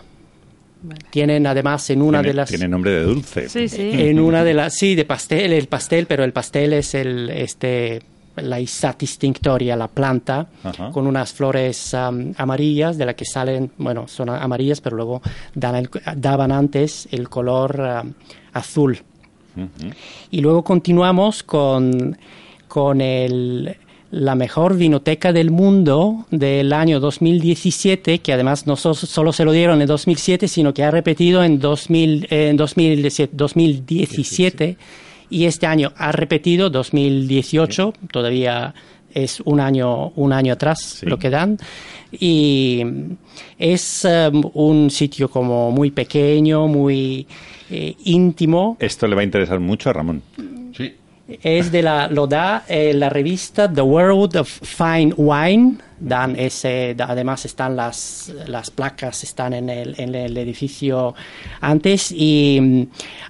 tienen 1.10 1.46
además 1.48 1.90
en 1.90 2.02
una 2.02 2.20
tiene, 2.20 2.28
de 2.30 2.34
las 2.34 2.50
tiene 2.50 2.68
nombre 2.68 2.92
de 2.92 3.04
dulce. 3.04 3.50
Sí, 3.50 3.68
sí. 3.70 3.92
en 3.94 4.20
una 4.20 4.44
de 4.44 4.54
las 4.54 4.74
sí 4.74 4.96
de 4.96 5.06
pastel 5.06 5.54
el 5.54 5.68
pastel 5.68 6.06
pero 6.08 6.24
el 6.24 6.34
pastel 6.34 6.74
es 6.74 6.96
el 6.96 7.30
este 7.30 8.02
la 8.38 8.60
Isatis 8.60 9.18
tinctoria 9.20 9.76
la 9.76 9.88
planta 9.90 10.48
Ajá. 10.64 10.90
con 10.92 11.06
unas 11.06 11.34
flores 11.34 11.94
am, 11.94 12.34
amarillas 12.38 12.98
de 12.98 13.06
las 13.06 13.16
que 13.16 13.26
salen 13.26 13.72
bueno 13.78 14.08
son 14.08 14.30
amarillas 14.30 14.82
pero 14.82 14.96
luego 14.96 15.22
dan 15.54 15.76
el- 15.76 15.90
daban 16.16 16.52
antes 16.52 17.08
el 17.12 17.30
color 17.30 18.04
azul 18.54 18.98
y 20.32 20.40
luego 20.42 20.64
continuamos 20.64 21.44
con 21.44 22.18
con 22.68 23.02
el 23.02 23.76
la 24.12 24.36
mejor 24.36 24.76
vinoteca 24.78 25.32
del 25.34 25.52
mundo 25.52 26.26
del 26.32 26.74
año 26.74 27.00
2017, 27.00 28.20
que 28.20 28.34
además 28.34 28.68
no 28.68 28.76
so- 28.76 28.94
solo 28.94 29.32
se 29.32 29.46
lo 29.46 29.52
dieron 29.54 29.82
en 29.82 29.88
2007, 29.88 30.48
sino 30.48 30.74
que 30.74 30.84
ha 30.84 30.92
repetido 30.92 31.44
en, 31.44 31.60
2000, 31.60 32.28
en 32.30 32.58
2017, 32.58 33.34
2017 33.36 34.78
y 35.30 35.46
este 35.46 35.66
año 35.66 35.94
ha 35.96 36.12
repetido 36.12 36.70
2018, 36.70 37.94
todavía 38.12 38.74
es 39.14 39.42
un 39.46 39.60
año, 39.60 40.10
un 40.16 40.34
año 40.34 40.54
atrás 40.54 40.98
Sí. 41.00 41.06
lo 41.06 41.18
que 41.18 41.30
dan. 41.30 41.58
Y 42.12 42.82
es 43.58 44.06
um, 44.06 44.44
un 44.54 44.90
sitio 44.90 45.30
como 45.30 45.72
muy 45.72 45.92
pequeño, 45.92 46.68
muy 46.68 47.26
eh, 47.70 47.96
íntimo. 48.06 48.76
Esto 48.80 49.08
le 49.08 49.16
va 49.16 49.22
a 49.22 49.24
interesar 49.24 49.60
mucho 49.62 49.90
a 49.90 49.94
Ramón. 49.94 50.22
Sí. 50.76 50.94
Es 51.28 51.72
de 51.72 51.82
la, 51.82 52.08
lo 52.08 52.28
da 52.28 52.66
eh, 52.68 52.94
la 52.94 53.10
revista 53.10 53.72
The 53.72 53.82
World 53.82 54.38
of 54.38 54.50
Fine 54.50 55.14
Wine. 55.16 55.76
Dan 56.00 56.36
ese, 56.36 56.96
además 57.00 57.46
están 57.46 57.76
las, 57.76 58.34
las 58.48 58.72
placas, 58.72 59.24
están 59.24 59.54
en 59.54 59.70
el, 59.70 59.96
en 60.00 60.16
el 60.16 60.36
edificio 60.36 61.14
antes 61.62 62.12
y 62.12 62.60
mm, 62.60 62.84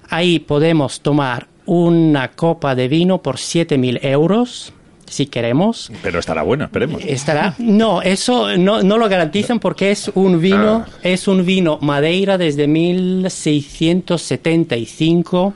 ahí 0.08 0.38
podemos 0.38 1.00
tomar 1.00 1.48
una 1.66 2.32
copa 2.32 2.74
de 2.74 2.88
vino 2.88 3.22
por 3.22 3.36
7.000 3.36 4.00
euros, 4.02 4.72
si 5.12 5.26
queremos. 5.26 5.92
Pero 6.02 6.18
estará 6.18 6.42
bueno, 6.42 6.64
esperemos. 6.64 7.02
Estará. 7.04 7.54
No, 7.58 8.02
eso 8.02 8.56
no, 8.56 8.82
no 8.82 8.98
lo 8.98 9.08
garantizan 9.08 9.60
porque 9.60 9.90
es 9.90 10.10
un 10.14 10.40
vino, 10.40 10.86
es 11.02 11.28
un 11.28 11.44
vino 11.44 11.78
Madeira 11.80 12.38
desde 12.38 12.66
1675 12.66 15.54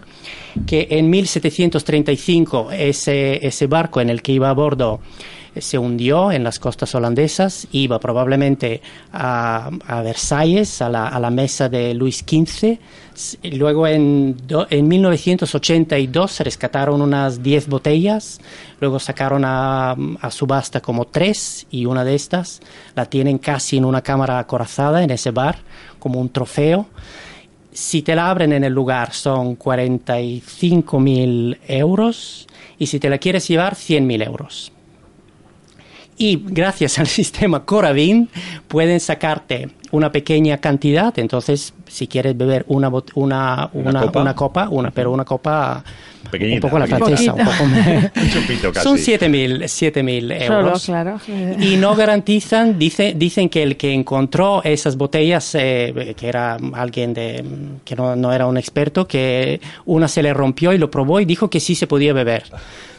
que 0.66 0.88
en 0.90 1.08
1735 1.10 2.68
ese, 2.72 3.46
ese 3.46 3.66
barco 3.66 4.00
en 4.00 4.08
el 4.10 4.22
que 4.22 4.32
iba 4.32 4.50
a 4.50 4.52
bordo 4.52 5.00
se 5.60 5.78
hundió 5.78 6.32
en 6.32 6.44
las 6.44 6.58
costas 6.58 6.94
holandesas, 6.94 7.66
iba 7.72 7.98
probablemente 7.98 8.80
a, 9.12 9.70
Versalles, 10.02 10.80
a 10.82 10.88
la, 10.88 11.30
mesa 11.30 11.68
de 11.68 11.94
Luis 11.94 12.18
XV. 12.26 12.78
Luego 13.54 13.86
en, 13.86 14.36
do- 14.46 14.66
en 14.68 14.86
1982 14.88 16.32
se 16.32 16.44
rescataron 16.44 17.00
unas 17.00 17.42
10 17.42 17.68
botellas, 17.68 18.40
luego 18.80 18.98
sacaron 18.98 19.44
a, 19.44 19.92
a 20.20 20.30
subasta 20.30 20.80
como 20.80 21.06
tres 21.06 21.66
y 21.70 21.86
una 21.86 22.04
de 22.04 22.14
estas 22.14 22.60
la 22.94 23.06
tienen 23.06 23.38
casi 23.38 23.78
en 23.78 23.84
una 23.86 24.02
cámara 24.02 24.38
acorazada 24.38 25.02
en 25.02 25.10
ese 25.10 25.30
bar 25.30 25.56
como 25.98 26.20
un 26.20 26.28
trofeo. 26.28 26.86
Si 27.72 28.02
te 28.02 28.14
la 28.14 28.30
abren 28.30 28.52
en 28.52 28.64
el 28.64 28.72
lugar 28.72 29.12
son 29.12 29.54
45 29.56 30.98
mil 31.00 31.58
euros 31.68 32.46
y 32.78 32.86
si 32.86 32.98
te 33.00 33.10
la 33.10 33.18
quieres 33.18 33.46
llevar 33.48 33.74
100 33.74 34.06
mil 34.06 34.22
euros. 34.22 34.72
Y 36.18 36.42
gracias 36.46 36.98
al 36.98 37.06
sistema 37.08 37.64
Coravin 37.64 38.28
pueden 38.68 39.00
sacarte 39.00 39.68
una 39.90 40.10
pequeña 40.12 40.58
cantidad. 40.58 41.16
Entonces, 41.18 41.74
si 41.86 42.06
quieres 42.06 42.36
beber 42.36 42.64
una, 42.68 42.88
una, 42.88 43.02
Una 43.14 43.70
una, 43.72 44.00
copa. 44.02 44.20
una 44.20 44.34
copa, 44.34 44.68
una, 44.68 44.90
pero 44.90 45.12
una 45.12 45.24
copa 45.24 45.84
Pequeñita, 46.30 46.56
un 46.56 46.60
poco 46.70 46.78
la 46.78 46.86
francesa, 46.86 47.34
un 47.34 47.44
poco 47.44 47.64
Un 47.64 48.72
casi. 48.72 48.82
Son 48.82 48.96
7.000 48.96 49.68
siete 49.68 50.02
mil 50.02 50.34
Solo, 50.40 50.58
euros. 50.60 50.84
claro. 50.84 51.20
Y 51.60 51.76
no 51.76 51.94
garantizan, 51.94 52.78
dice, 52.78 53.14
dicen 53.16 53.48
que 53.48 53.62
el 53.62 53.76
que 53.76 53.92
encontró 53.92 54.62
esas 54.64 54.96
botellas, 54.96 55.54
eh, 55.54 56.14
que 56.16 56.28
era 56.28 56.56
alguien 56.74 57.14
de, 57.14 57.44
que 57.84 57.94
no, 57.94 58.16
no 58.16 58.32
era 58.32 58.46
un 58.46 58.56
experto, 58.56 59.06
que 59.06 59.60
una 59.84 60.08
se 60.08 60.22
le 60.22 60.34
rompió 60.34 60.72
y 60.72 60.78
lo 60.78 60.90
probó 60.90 61.20
y 61.20 61.24
dijo 61.24 61.48
que 61.48 61.60
sí 61.60 61.74
se 61.74 61.86
podía 61.86 62.12
beber. 62.12 62.44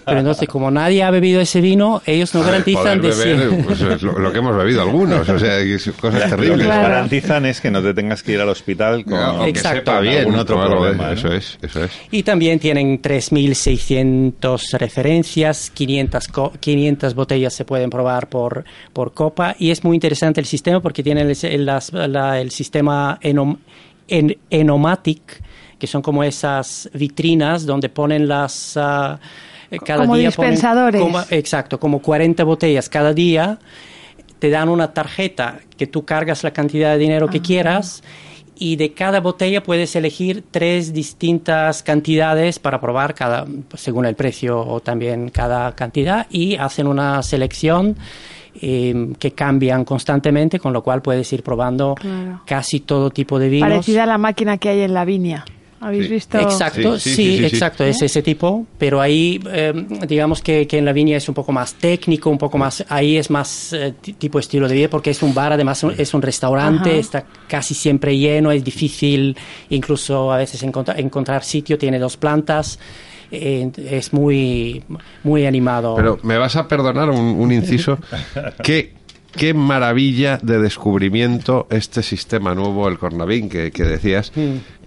Pero 0.08 0.20
entonces, 0.22 0.48
como 0.48 0.72
nadie 0.72 1.04
ha 1.04 1.12
bebido 1.12 1.40
ese 1.42 1.62
vino, 1.62 2.02
ellos 2.06 2.34
no 2.34 2.42
garantizan 2.42 3.02
de 3.02 3.12
si- 3.12 3.20
beber, 3.28 3.64
pues, 3.66 3.82
es 3.82 4.02
lo, 4.02 4.18
lo 4.18 4.32
que 4.32 4.40
hemos 4.40 4.56
bebido 4.58 4.82
algunos, 4.82 5.28
o 5.30 5.38
sea, 5.38 5.58
cosas 6.00 6.22
Lo 6.22 6.26
que 6.26 6.30
terribles. 6.30 6.66
Claro. 6.66 6.82
garantizan 6.90 7.46
es 7.46 7.60
que 7.62 7.70
no 7.70 7.84
te 7.84 7.94
tengas 7.94 8.24
que 8.24 8.32
ir 8.32 8.40
al 8.42 8.50
hospital 8.50 9.04
con 9.04 9.16
Aunque 9.20 9.50
Exacto. 9.50 9.80
sepa 9.80 10.00
bien, 10.00 10.20
algún 10.20 10.36
otro 10.40 10.60
problema. 10.66 11.08
¿no? 11.08 11.12
Eso 11.12 11.32
es, 11.34 11.60
eso 11.62 11.84
es. 11.84 11.92
Y 12.10 12.24
también 12.24 12.58
tienen 12.60 13.02
3.600 13.02 14.78
referencias, 14.78 15.70
500, 15.72 16.28
co- 16.30 16.54
500 16.60 17.14
botellas 17.16 17.54
se 17.54 17.66
pueden 17.66 17.90
probar 17.90 18.30
por, 18.30 18.64
por 18.94 19.14
copa. 19.14 19.56
Y 19.60 19.72
es 19.72 19.84
muy 19.84 19.96
interesante 19.96 20.40
el 20.40 20.46
sistema 20.48 20.80
porque 20.82 21.04
tienen 21.04 21.30
el, 21.30 21.38
el- 21.42 21.66
las- 21.66 21.92
la- 21.94 22.40
el 22.40 22.52
sistema 22.52 23.18
enom, 23.22 23.58
en, 24.08 24.38
Enomatic, 24.50 25.44
que 25.78 25.88
son 25.88 26.02
como 26.02 26.24
esas 26.24 26.90
vitrinas 26.94 27.66
donde 27.66 27.90
ponen 27.90 28.28
las... 28.28 28.78
ah, 28.78 29.20
cada 29.86 30.02
Como 30.02 30.16
día 30.16 30.32
ponen 30.32 30.52
dispensadores. 30.52 31.02
como- 31.02 31.20
exacto, 31.30 31.80
como 31.80 32.00
40 32.02 32.44
botellas 32.44 32.90
cada 32.90 33.14
día. 33.14 33.60
Te 34.40 34.50
dan 34.52 34.70
una 34.70 34.94
tarjeta 34.94 35.60
que 35.78 35.88
tú 35.88 36.06
cargas 36.06 36.44
la 36.44 36.52
cantidad 36.52 36.92
de 36.92 37.00
dinero 37.00 37.28
que 37.28 37.42
quieras 37.42 38.04
y 38.60 38.76
de 38.76 38.94
cada 38.94 39.20
botella 39.20 39.64
puedes 39.64 39.96
elegir 39.96 40.44
tres 40.52 40.94
distintas 40.94 41.82
cantidades 41.84 42.60
para 42.60 42.80
probar 42.80 43.16
cada 43.16 43.46
según 43.76 44.06
el 44.06 44.16
precio 44.16 44.60
o 44.60 44.80
también 44.80 45.30
cada 45.30 45.74
cantidad 45.76 46.28
y 46.30 46.56
hacen 46.56 46.86
una 46.88 47.22
selección 47.24 47.98
eh, 48.62 49.14
que 49.20 49.32
cambian 49.34 49.86
constantemente 49.86 50.60
con 50.60 50.74
lo 50.74 50.82
cual 50.84 51.02
puedes 51.04 51.32
ir 51.34 51.44
probando 51.44 51.94
Claro. 51.96 52.42
casi 52.46 52.80
todo 52.80 53.10
tipo 53.12 53.38
de 53.38 53.50
vinos 53.50 53.70
Parecida 53.70 54.04
a 54.04 54.08
la 54.08 54.18
máquina 54.18 54.58
que 54.58 54.70
hay 54.70 54.82
en 54.82 54.94
la 54.96 55.06
viña. 55.06 55.46
¿Habéis 55.80 56.08
Sí. 56.08 56.14
visto? 56.14 56.40
Exacto, 56.40 57.00
Sí, 57.00 57.10
sí, 57.10 57.16
sí, 57.16 57.24
sí, 57.24 57.32
sí, 57.32 57.38
sí. 57.38 57.56
exacto, 57.56 57.84
es 57.84 58.02
ese 58.02 58.24
tipo, 58.24 58.66
pero 58.80 59.00
ahí 59.00 59.40
eh, 59.52 59.74
digamos 60.08 60.42
que, 60.42 60.66
que 60.66 60.80
en 60.80 60.86
la 60.86 60.92
viña 60.92 61.18
es 61.18 61.30
un 61.30 61.36
poco 61.36 61.52
más 61.52 61.76
técnico, 61.76 62.32
un 62.32 62.38
poco 62.40 62.58
más, 62.58 62.84
ahí 62.90 63.16
es 63.18 63.30
más 63.30 63.74
eh, 63.74 63.94
ti- 64.02 64.14
tipo 64.14 64.40
estilo 64.40 64.68
de 64.68 64.74
vida 64.74 64.90
porque 64.90 65.12
es 65.12 65.22
un 65.22 65.36
bar, 65.36 65.54
además 65.54 65.84
es 65.98 66.14
un 66.16 66.22
restaurante, 66.24 66.90
Ajá. 66.90 67.00
está 67.00 67.26
casi 67.48 67.76
siempre 67.76 68.18
lleno, 68.18 68.52
es 68.52 68.64
difícil 68.64 69.38
incluso 69.70 70.32
a 70.34 70.38
veces 70.38 70.64
encontrar, 70.64 71.00
encontrar 71.00 71.44
sitio, 71.44 71.78
tiene 71.78 72.00
dos 72.00 72.18
plantas, 72.18 72.80
eh, 73.30 73.70
es 73.78 74.14
muy, 74.14 74.84
muy 75.24 75.46
animado. 75.46 75.94
Pero 75.96 76.18
me 76.24 76.38
vas 76.40 76.56
a 76.56 76.68
perdonar 76.68 77.10
un, 77.12 77.20
un 77.40 77.52
inciso. 77.52 78.00
¿Qué, 78.64 78.94
qué 79.38 79.54
maravilla 79.54 80.40
de 80.42 80.60
descubrimiento 80.60 81.68
este 81.70 82.04
sistema 82.04 82.54
nuevo, 82.56 82.88
el 82.90 82.98
Cornavín, 82.98 83.48
que, 83.50 83.72
que 83.72 83.84
decías, 83.84 84.32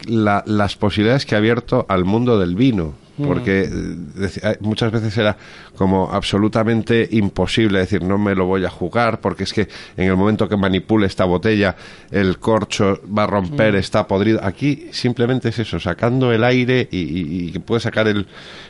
la- 0.07 0.43
las 0.47 0.77
posibilidades 0.77 1.25
que 1.27 1.35
ha 1.35 1.39
abierto 1.39 1.87
al 1.89 2.05
mundo 2.05 2.39
del 2.39 2.55
vino. 2.57 2.95
Porque 3.27 3.63
eh, 3.63 4.31
eh, 4.43 4.57
muchas 4.61 4.91
veces 4.93 5.17
era 5.19 5.37
como 5.77 6.11
absolutamente 6.13 7.09
imposible 7.13 7.79
decir 7.79 8.03
no 8.03 8.19
me 8.19 8.35
lo 8.35 8.47
voy 8.47 8.65
a 8.65 8.71
jugar 8.71 9.21
porque 9.21 9.45
es 9.45 9.53
que 9.53 9.69
en 9.97 10.09
el 10.09 10.17
momento 10.17 10.49
que 10.49 10.57
manipule 10.57 11.07
esta 11.07 11.25
botella 11.25 11.75
el 12.11 12.39
corcho 12.39 13.01
va 13.17 13.25
a 13.25 13.27
romper, 13.27 13.75
está 13.77 14.07
podrido. 14.07 14.41
Aquí 14.43 14.89
simplemente 14.93 15.49
es 15.51 15.59
eso, 15.59 15.79
sacando 15.81 16.33
el 16.33 16.45
aire 16.45 16.89
y, 16.91 16.99
y- 16.99 17.45
y 17.49 17.53
que 17.53 17.61
puede 17.61 17.81
sacar 17.81 18.09
el, 18.09 18.27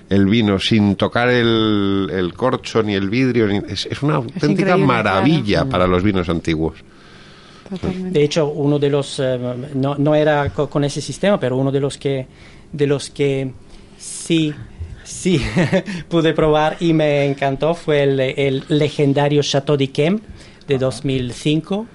el 0.08 0.26
vino 0.26 0.58
sin 0.58 0.96
tocar 0.96 1.28
el, 1.28 2.08
el 2.12 2.34
corcho 2.34 2.82
ni 2.82 2.94
el 2.94 3.08
vidrio. 3.10 3.46
ni- 3.46 3.58
es, 3.68 3.86
es 3.86 4.02
una 4.02 4.16
auténtica 4.16 4.76
maravilla 4.86 5.64
para 5.70 5.86
los 5.86 6.02
vinos 6.02 6.28
antiguos. 6.28 6.74
Totalmente. 7.68 8.18
De 8.18 8.24
hecho, 8.24 8.48
uno 8.48 8.78
de 8.78 8.90
los 8.90 9.20
eh, 9.20 9.38
no, 9.74 9.94
no 9.94 10.14
era 10.14 10.50
co- 10.50 10.68
con 10.68 10.82
ese 10.84 11.00
sistema, 11.00 11.38
pero 11.38 11.56
uno 11.56 11.70
de 11.70 11.80
los 11.80 11.96
que 11.98 12.26
de 12.72 12.86
los 12.86 13.10
que 13.10 13.50
sí. 14.30 14.54
Sí 15.02 15.42
pude 16.08 16.32
probar 16.34 16.76
y 16.78 16.92
me 16.92 17.26
encantó. 17.26 17.74
Fue 17.74 18.04
el, 18.04 18.20
el 18.20 18.64
legendario 18.68 19.42
Chateau 19.42 19.76
d'Yquem 19.76 20.20
de 20.68 20.78
2005 20.78 21.86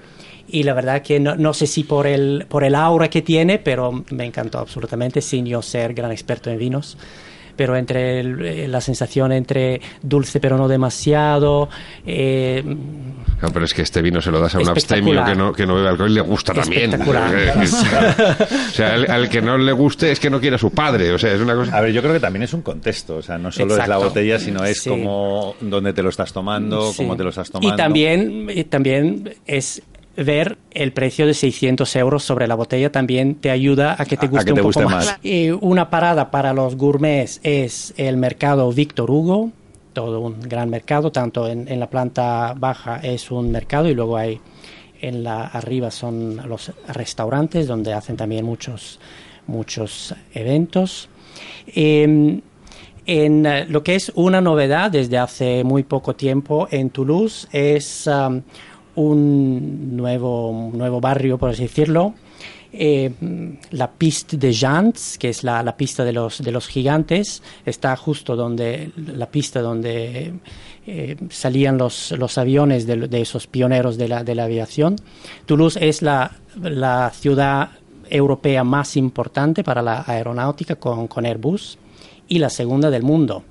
y 0.48 0.64
la 0.64 0.74
verdad 0.74 1.00
que 1.00 1.18
no, 1.18 1.34
no, 1.34 1.54
sé 1.54 1.66
si 1.66 1.82
por 1.82 2.06
el, 2.06 2.44
por 2.46 2.62
el 2.62 2.74
aura 2.74 3.08
que 3.08 3.22
tiene, 3.22 3.58
pero 3.58 4.04
me 4.10 4.26
encantó 4.26 4.58
absolutamente 4.58 5.22
sin 5.22 5.46
yo 5.46 5.62
ser 5.62 5.94
gran 5.94 6.12
experto 6.12 6.50
en 6.50 6.58
vinos 6.58 6.98
pero 7.56 7.76
entre 7.76 8.20
eh, 8.20 8.68
la 8.68 8.80
sensación 8.80 9.32
entre 9.32 9.80
dulce 10.02 10.40
pero 10.40 10.56
no 10.56 10.68
demasiado. 10.68 11.68
Eh, 12.06 12.62
pero 13.52 13.64
es 13.64 13.74
que 13.74 13.82
este 13.82 14.02
vino 14.02 14.20
se 14.20 14.30
lo 14.30 14.40
das 14.40 14.54
a 14.54 14.58
un 14.58 14.68
abstemio 14.68 15.24
que 15.24 15.34
no, 15.34 15.52
que 15.52 15.66
no 15.66 15.74
bebe 15.74 15.88
alcohol 15.88 16.10
y 16.10 16.14
le 16.14 16.20
gusta 16.20 16.54
también. 16.54 16.94
o 17.00 18.72
sea, 18.72 18.94
al, 18.94 19.28
que 19.28 19.42
no 19.42 19.58
le 19.58 19.72
guste 19.72 20.10
es 20.10 20.20
que 20.20 20.30
no 20.30 20.40
quiere 20.40 20.56
a 20.56 20.58
su 20.58 20.70
padre. 20.70 21.12
O 21.12 21.18
sea, 21.18 21.32
es 21.32 21.40
una 21.40 21.54
cosa. 21.54 21.76
A 21.76 21.80
ver, 21.80 21.92
yo 21.92 22.00
creo 22.00 22.14
que 22.14 22.20
también 22.20 22.42
es 22.44 22.52
un 22.54 22.62
contexto. 22.62 23.16
O 23.16 23.22
sea, 23.22 23.38
no 23.38 23.52
solo 23.52 23.76
es 23.76 23.88
la 23.88 23.98
botella, 23.98 24.38
sino 24.38 24.64
es 24.64 24.82
como 24.82 25.54
dónde 25.60 25.92
te 25.92 26.02
lo 26.02 26.08
estás 26.08 26.32
tomando, 26.32 26.92
cómo 26.96 27.16
te 27.16 27.24
lo 27.24 27.30
estás 27.30 27.50
tomando. 27.50 27.74
Y 27.74 27.76
también, 27.76 28.50
y 28.52 28.64
también 28.64 29.34
es 29.46 29.82
ver 30.16 30.58
el 30.72 30.92
precio 30.92 31.26
de 31.26 31.34
600 31.34 31.96
euros 31.96 32.24
sobre 32.24 32.46
la 32.46 32.54
botella 32.54 32.90
también 32.90 33.36
te 33.36 33.50
ayuda 33.50 33.96
a 33.98 34.04
que 34.04 34.16
te 34.16 34.28
guste 34.28 34.52
un 34.52 34.60
poco 34.60 34.82
más. 34.82 35.18
Y 35.22 35.50
una 35.50 35.90
parada 35.90 36.30
para 36.30 36.52
los 36.52 36.76
gourmets 36.76 37.40
es 37.42 37.94
el 37.96 38.16
mercado 38.16 38.72
Víctor 38.72 39.10
Hugo, 39.10 39.50
todo 39.92 40.20
un 40.20 40.40
gran 40.40 40.68
mercado, 40.70 41.10
tanto 41.10 41.48
en, 41.48 41.80
la 41.80 41.88
planta 41.88 42.54
baja 42.56 42.98
es 43.02 43.30
un 43.30 43.50
mercado 43.50 43.88
y 43.88 43.94
luego 43.94 44.16
hay 44.16 44.40
en 45.00 45.22
la 45.22 45.44
arriba 45.44 45.90
son 45.90 46.40
los 46.48 46.72
restaurantes 46.88 47.66
donde 47.66 47.92
hacen 47.92 48.16
también 48.16 48.44
muchos 48.44 48.98
muchos 49.46 50.14
eventos. 50.34 51.08
Em, 51.66 52.40
en 53.06 53.46
eh, 53.46 53.66
lo 53.68 53.82
que 53.82 53.94
es 53.94 54.10
una 54.16 54.40
novedad 54.40 54.90
desde 54.90 55.18
hace 55.18 55.62
muy 55.64 55.84
poco 55.84 56.16
tiempo 56.16 56.66
en 56.70 56.90
Toulouse 56.90 57.46
es 57.52 58.06
um, 58.06 58.42
un 58.96 59.96
nuevo, 59.96 60.70
nuevo 60.72 61.00
barrio, 61.00 61.38
por 61.38 61.50
así 61.50 61.62
decirlo. 61.62 62.14
Eh, 62.72 63.10
la 63.70 63.90
pista 63.90 64.36
de 64.36 64.52
Jants, 64.52 65.16
que 65.18 65.30
es 65.30 65.44
la, 65.44 65.62
la, 65.62 65.76
pista 65.76 66.04
de 66.04 66.12
los, 66.12 66.42
de 66.42 66.50
los 66.50 66.66
gigantes, 66.66 67.42
está 67.64 67.96
justo 67.96 68.36
donde 68.36 68.90
la 68.96 69.30
pista 69.30 69.62
donde 69.62 70.34
eh, 70.86 71.16
salían 71.30 71.78
los, 71.78 72.12
los 72.12 72.36
aviones 72.36 72.86
de, 72.86 73.08
de, 73.08 73.20
esos 73.20 73.46
pioneros 73.46 73.96
de 73.96 74.08
la, 74.08 74.24
de 74.24 74.34
la 74.34 74.44
aviación. 74.44 74.96
Toulouse 75.46 75.78
es 75.80 76.02
la, 76.02 76.32
la, 76.60 77.10
ciudad 77.14 77.70
europea 78.10 78.62
más 78.62 78.96
importante 78.96 79.64
para 79.64 79.82
la 79.82 80.04
aeronáutica 80.06 80.76
con, 80.76 81.08
con 81.08 81.24
Airbus 81.24 81.78
y 82.28 82.38
la 82.38 82.50
segunda 82.50 82.90
del 82.90 83.02
mundo. 83.02 83.42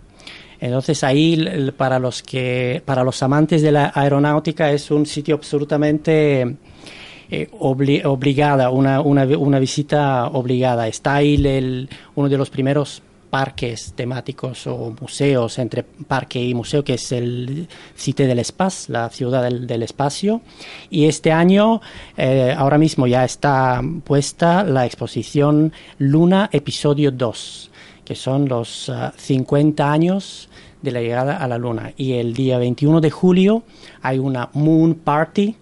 Entonces 0.59 1.03
ahí 1.03 1.71
para 1.77 1.99
los 1.99 2.23
que 2.23 2.81
para 2.85 3.03
los 3.03 3.21
amantes 3.23 3.61
de 3.61 3.71
la 3.71 3.91
aeronáutica 3.93 4.71
es 4.71 4.91
un 4.91 5.05
sitio 5.05 5.35
absolutamente 5.35 6.55
eh, 7.31 7.49
obligada, 7.59 8.69
una, 8.69 9.01
una, 9.01 9.59
visita 9.59 10.27
obligada. 10.27 10.87
Está 10.87 11.15
ahí 11.15 11.35
el, 11.45 11.89
uno 12.13 12.29
de 12.29 12.37
los 12.37 12.49
primeros 12.49 13.01
parques 13.31 13.93
temáticos 13.95 14.67
o 14.67 14.95
museos 15.01 15.57
entre 15.59 15.83
parque 15.83 16.41
y 16.41 16.53
museo, 16.53 16.83
que 16.83 16.93
es 16.93 17.11
el 17.11 17.67
Cité 17.97 18.27
del 18.27 18.39
Espacio, 18.39 18.93
la 18.93 19.09
ciudad 19.09 19.49
del, 19.49 19.83
espacio. 19.83 20.41
Y 20.89 21.05
este 21.05 21.31
año, 21.31 21.81
eh, 22.15 22.53
ahora 22.55 22.77
mismo 22.77 23.07
ya 23.07 23.25
está 23.25 23.81
puesta 24.03 24.63
la 24.63 24.85
exposición 24.85 25.73
Luna 25.97 26.49
Episodio 26.53 27.11
2 27.11 27.71
que 28.05 28.15
son 28.15 28.47
los 28.47 28.91
50 29.17 29.83
ah, 29.83 29.91
años 29.91 30.49
de 30.81 30.91
la 30.91 31.01
llegada 31.01 31.37
a 31.37 31.47
la 31.47 31.57
Luna. 31.57 31.93
Y 31.97 32.13
el 32.13 32.33
día 32.33 32.57
21 32.57 33.01
de 33.01 33.11
julio 33.11 33.63
hay 34.01 34.19
una 34.19 34.49
Moon 34.53 34.93
Party 34.93 35.55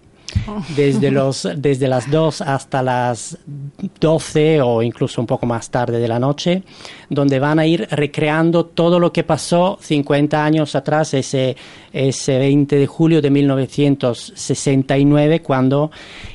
desde, 0.76 1.10
los, 1.10 1.48
desde 1.56 1.88
las 1.88 2.10
2 2.10 2.42
hasta 2.42 2.82
las 2.82 3.38
12 4.00 4.60
o 4.62 4.82
incluso 4.82 5.20
un 5.20 5.26
poco 5.26 5.46
más 5.46 5.70
tarde 5.70 5.98
de 5.98 6.08
la 6.08 6.18
noche, 6.18 6.62
donde 7.08 7.38
van 7.38 7.58
a 7.58 7.66
ir 7.66 7.88
recreando 7.90 8.66
todo 8.66 8.98
lo 8.98 9.12
que 9.12 9.24
pasó 9.24 9.78
50 9.80 10.44
años 10.44 10.74
atrás, 10.74 11.14
ese, 11.14 11.56
ese 11.92 12.38
20 12.38 12.76
de 12.76 12.86
julio 12.86 13.22
de 13.22 13.30
1969, 13.30 15.40
cuando 15.40 15.90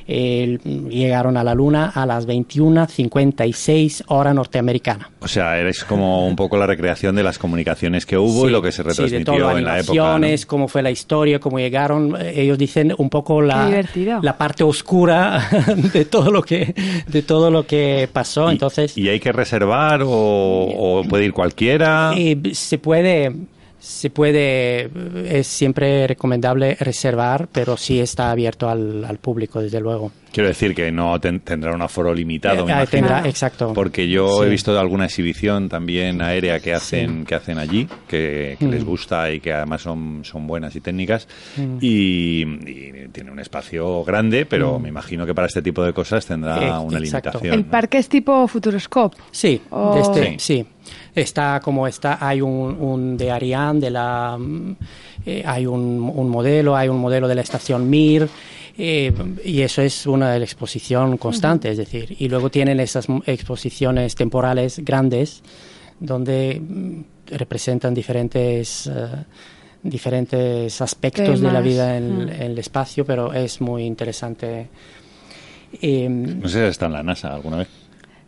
eh, 0.07 0.57
llegaron 0.89 1.37
a 1.37 1.43
la 1.43 1.53
Luna 1.53 1.91
a 1.93 2.05
las 2.05 2.27
21.56 2.27 4.03
hora 4.07 4.33
norteamericana. 4.33 5.11
O 5.19 5.27
sea, 5.27 5.59
eres 5.59 5.83
como 5.83 6.27
un 6.27 6.35
poco 6.35 6.57
la 6.57 6.65
recreación 6.65 7.15
de 7.15 7.23
las 7.23 7.37
comunicaciones 7.37 8.05
que 8.05 8.17
hubo 8.17 8.47
y 8.47 8.51
lo 8.51 8.61
que 8.61 8.71
se 8.71 8.83
retransmitió 8.83 9.57
en 9.57 9.65
la 9.65 9.79
época. 9.79 10.17
¿no? 10.17 10.27
cómo 10.47 10.67
fue 10.67 10.81
la 10.81 10.91
historia, 10.91 11.39
cómo 11.39 11.59
llegaron. 11.59 12.15
Ellos 12.21 12.57
dicen 12.57 12.93
un 12.97 13.09
poco 13.09 13.41
la 13.41 13.83
la 14.21 14.37
parte 14.37 14.63
oscura 14.63 15.47
de 15.93 16.05
todo 16.05 16.31
lo 16.31 16.41
que 16.41 16.73
de 17.07 17.21
todo 17.21 17.51
lo 17.51 17.65
que 17.65 18.09
pasó. 18.11 18.49
¿Y, 18.49 18.53
Entonces, 18.53 18.97
¿y 18.97 19.09
hay 19.09 19.19
que 19.19 19.31
reservar 19.31 20.01
o, 20.05 21.03
puede 21.09 21.25
ir 21.25 21.33
cualquiera? 21.33 22.13
se 22.53 22.77
puede 22.77 23.33
se 23.79 24.09
puede, 24.09 24.89
es 25.25 25.47
siempre 25.47 26.05
recomendable 26.05 26.75
reservar, 26.79 27.47
pero 27.51 27.77
sí 27.77 27.99
está 27.99 28.29
abierto 28.29 28.69
al, 28.69 29.05
al 29.05 29.17
público, 29.19 29.61
desde 29.61 29.79
luego. 29.79 30.11
Quiero 30.31 30.47
decir 30.47 30.75
que 30.75 30.91
no 30.91 31.19
tendrá 31.19 31.73
un 31.73 31.81
aforo 31.81 32.13
limitado, 32.13 32.65
me 32.65 32.83
eh, 32.83 32.87
tendrá, 32.87 33.27
exacto. 33.27 33.73
Porque 33.73 34.07
yo 34.07 34.43
he 34.43 34.49
visto 34.49 34.77
alguna 34.79 35.05
exhibición 35.05 35.69
también 35.69 36.21
aérea 36.21 36.59
que 36.59 36.73
hacen 36.73 37.25
que 37.25 37.35
hacen 37.35 37.57
allí, 37.57 37.87
que, 38.07 38.57
les 38.59 38.83
mm. 38.83 38.87
gusta 38.87 39.31
y 39.31 39.39
que 39.39 39.53
además 39.53 39.81
son, 39.81 40.21
son 40.23 40.45
buenas 40.45 40.75
y 40.75 40.81
técnicas. 40.81 41.27
Mm. 41.57 41.77
Y, 41.81 42.45
tiene 43.11 43.31
un 43.31 43.39
espacio 43.39 44.03
grande, 44.03 44.45
pero 44.45 44.77
mm. 44.77 44.83
me 44.83 44.89
imagino 44.89 45.25
que 45.25 45.33
para 45.33 45.47
este 45.47 45.61
tipo 45.61 45.83
de 45.83 45.93
cosas 45.93 46.25
tendrá 46.25 46.57
eh, 46.57 46.79
una 46.79 46.99
limitación. 46.99 47.53
¿El 47.53 47.65
parque 47.65 47.97
es 47.97 48.07
tipo 48.07 48.47
Futuroscope? 48.47 49.17
Sí, 49.31 49.61
este, 49.97 50.37
sí. 50.39 50.65
Está 51.13 51.59
como 51.59 51.87
está, 51.87 52.17
hay 52.21 52.41
un, 52.41 52.77
un 52.79 53.17
de 53.17 53.31
Ariane, 53.31 53.79
de 53.79 53.89
la, 53.89 54.37
eh, 55.25 55.43
hay 55.45 55.65
un, 55.65 56.11
un 56.13 56.29
modelo, 56.29 56.75
hay 56.75 56.87
un 56.87 56.99
modelo 56.99 57.27
de 57.27 57.35
la 57.35 57.41
estación 57.41 57.89
Mir. 57.89 58.29
Eh, 58.81 59.11
y 59.43 59.61
eso 59.61 59.81
es 59.81 60.07
una 60.07 60.37
exposición 60.37 61.17
constante, 61.17 61.69
es 61.69 61.77
decir, 61.77 62.15
y 62.17 62.29
luego 62.29 62.49
tienen 62.49 62.79
esas 62.79 63.07
exposiciones 63.25 64.15
temporales 64.15 64.79
grandes 64.79 65.43
donde 65.99 66.61
mm, 66.61 67.01
representan 67.35 67.93
diferentes, 67.93 68.87
eh, 68.87 69.25
diferentes 69.83 70.79
aspectos 70.79 71.41
de 71.41 71.51
la 71.51 71.59
vida 71.59 71.97
en, 71.97 72.29
el 72.29 72.57
espacio, 72.57 73.03
pero 73.03 73.33
es 73.33 73.59
muy 73.59 73.83
interesante. 73.83 74.69
no 75.81 76.47
sé 76.47 76.63
si 76.63 76.69
está 76.69 76.85
en 76.85 76.93
la 76.93 77.03
NASA 77.03 77.33
alguna 77.35 77.57
vez. 77.57 77.67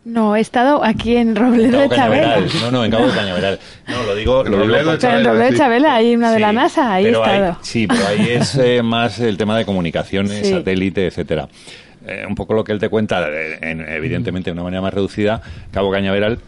No, 0.04 0.34
he 0.34 0.40
estado 0.40 0.82
aquí 0.84 1.16
en 1.16 1.36
Robledo 1.36 1.78
de 1.80 1.88
Chabela. 1.88 2.40
No, 2.60 2.70
no, 2.72 2.84
en 2.84 2.90
Cabo 2.90 3.06
de 3.06 3.12
Cañaveral. 3.12 3.60
No, 3.86 4.02
lo 4.02 4.14
digo... 4.16 4.42
Lo 4.42 4.66
digo 4.66 4.92
de 4.92 4.98
Pero 4.98 5.18
en 5.18 5.24
Robledo 5.24 5.50
de 5.52 5.56
Chabela 5.56 5.94
hay 5.94 6.16
una 6.16 6.32
de 6.32 6.40
la 6.40 6.52
NASA, 6.52 6.92
ahí 6.92 7.06
he 7.06 7.10
estado. 7.10 7.58
sí, 7.62 7.86
pero 7.86 8.06
ahí 8.08 8.30
es 8.30 8.56
eh, 8.56 8.82
más 8.82 9.20
el 9.20 9.36
tema 9.36 9.56
de 9.56 9.64
comunicaciones, 9.64 10.48
satélite, 10.48 11.06
etcétera. 11.06 11.48
Eh, 12.04 12.24
un 12.28 12.34
poco 12.34 12.54
lo 12.54 12.64
que 12.64 12.72
él 12.72 12.80
te 12.80 12.88
cuenta, 12.88 13.28
eh, 13.30 13.58
evidentemente 13.60 14.50
de 14.50 14.54
una 14.54 14.64
manera 14.64 14.82
más 14.82 14.92
reducida, 14.92 15.40
Cabo 15.70 15.92
Cañaveral 15.92 16.40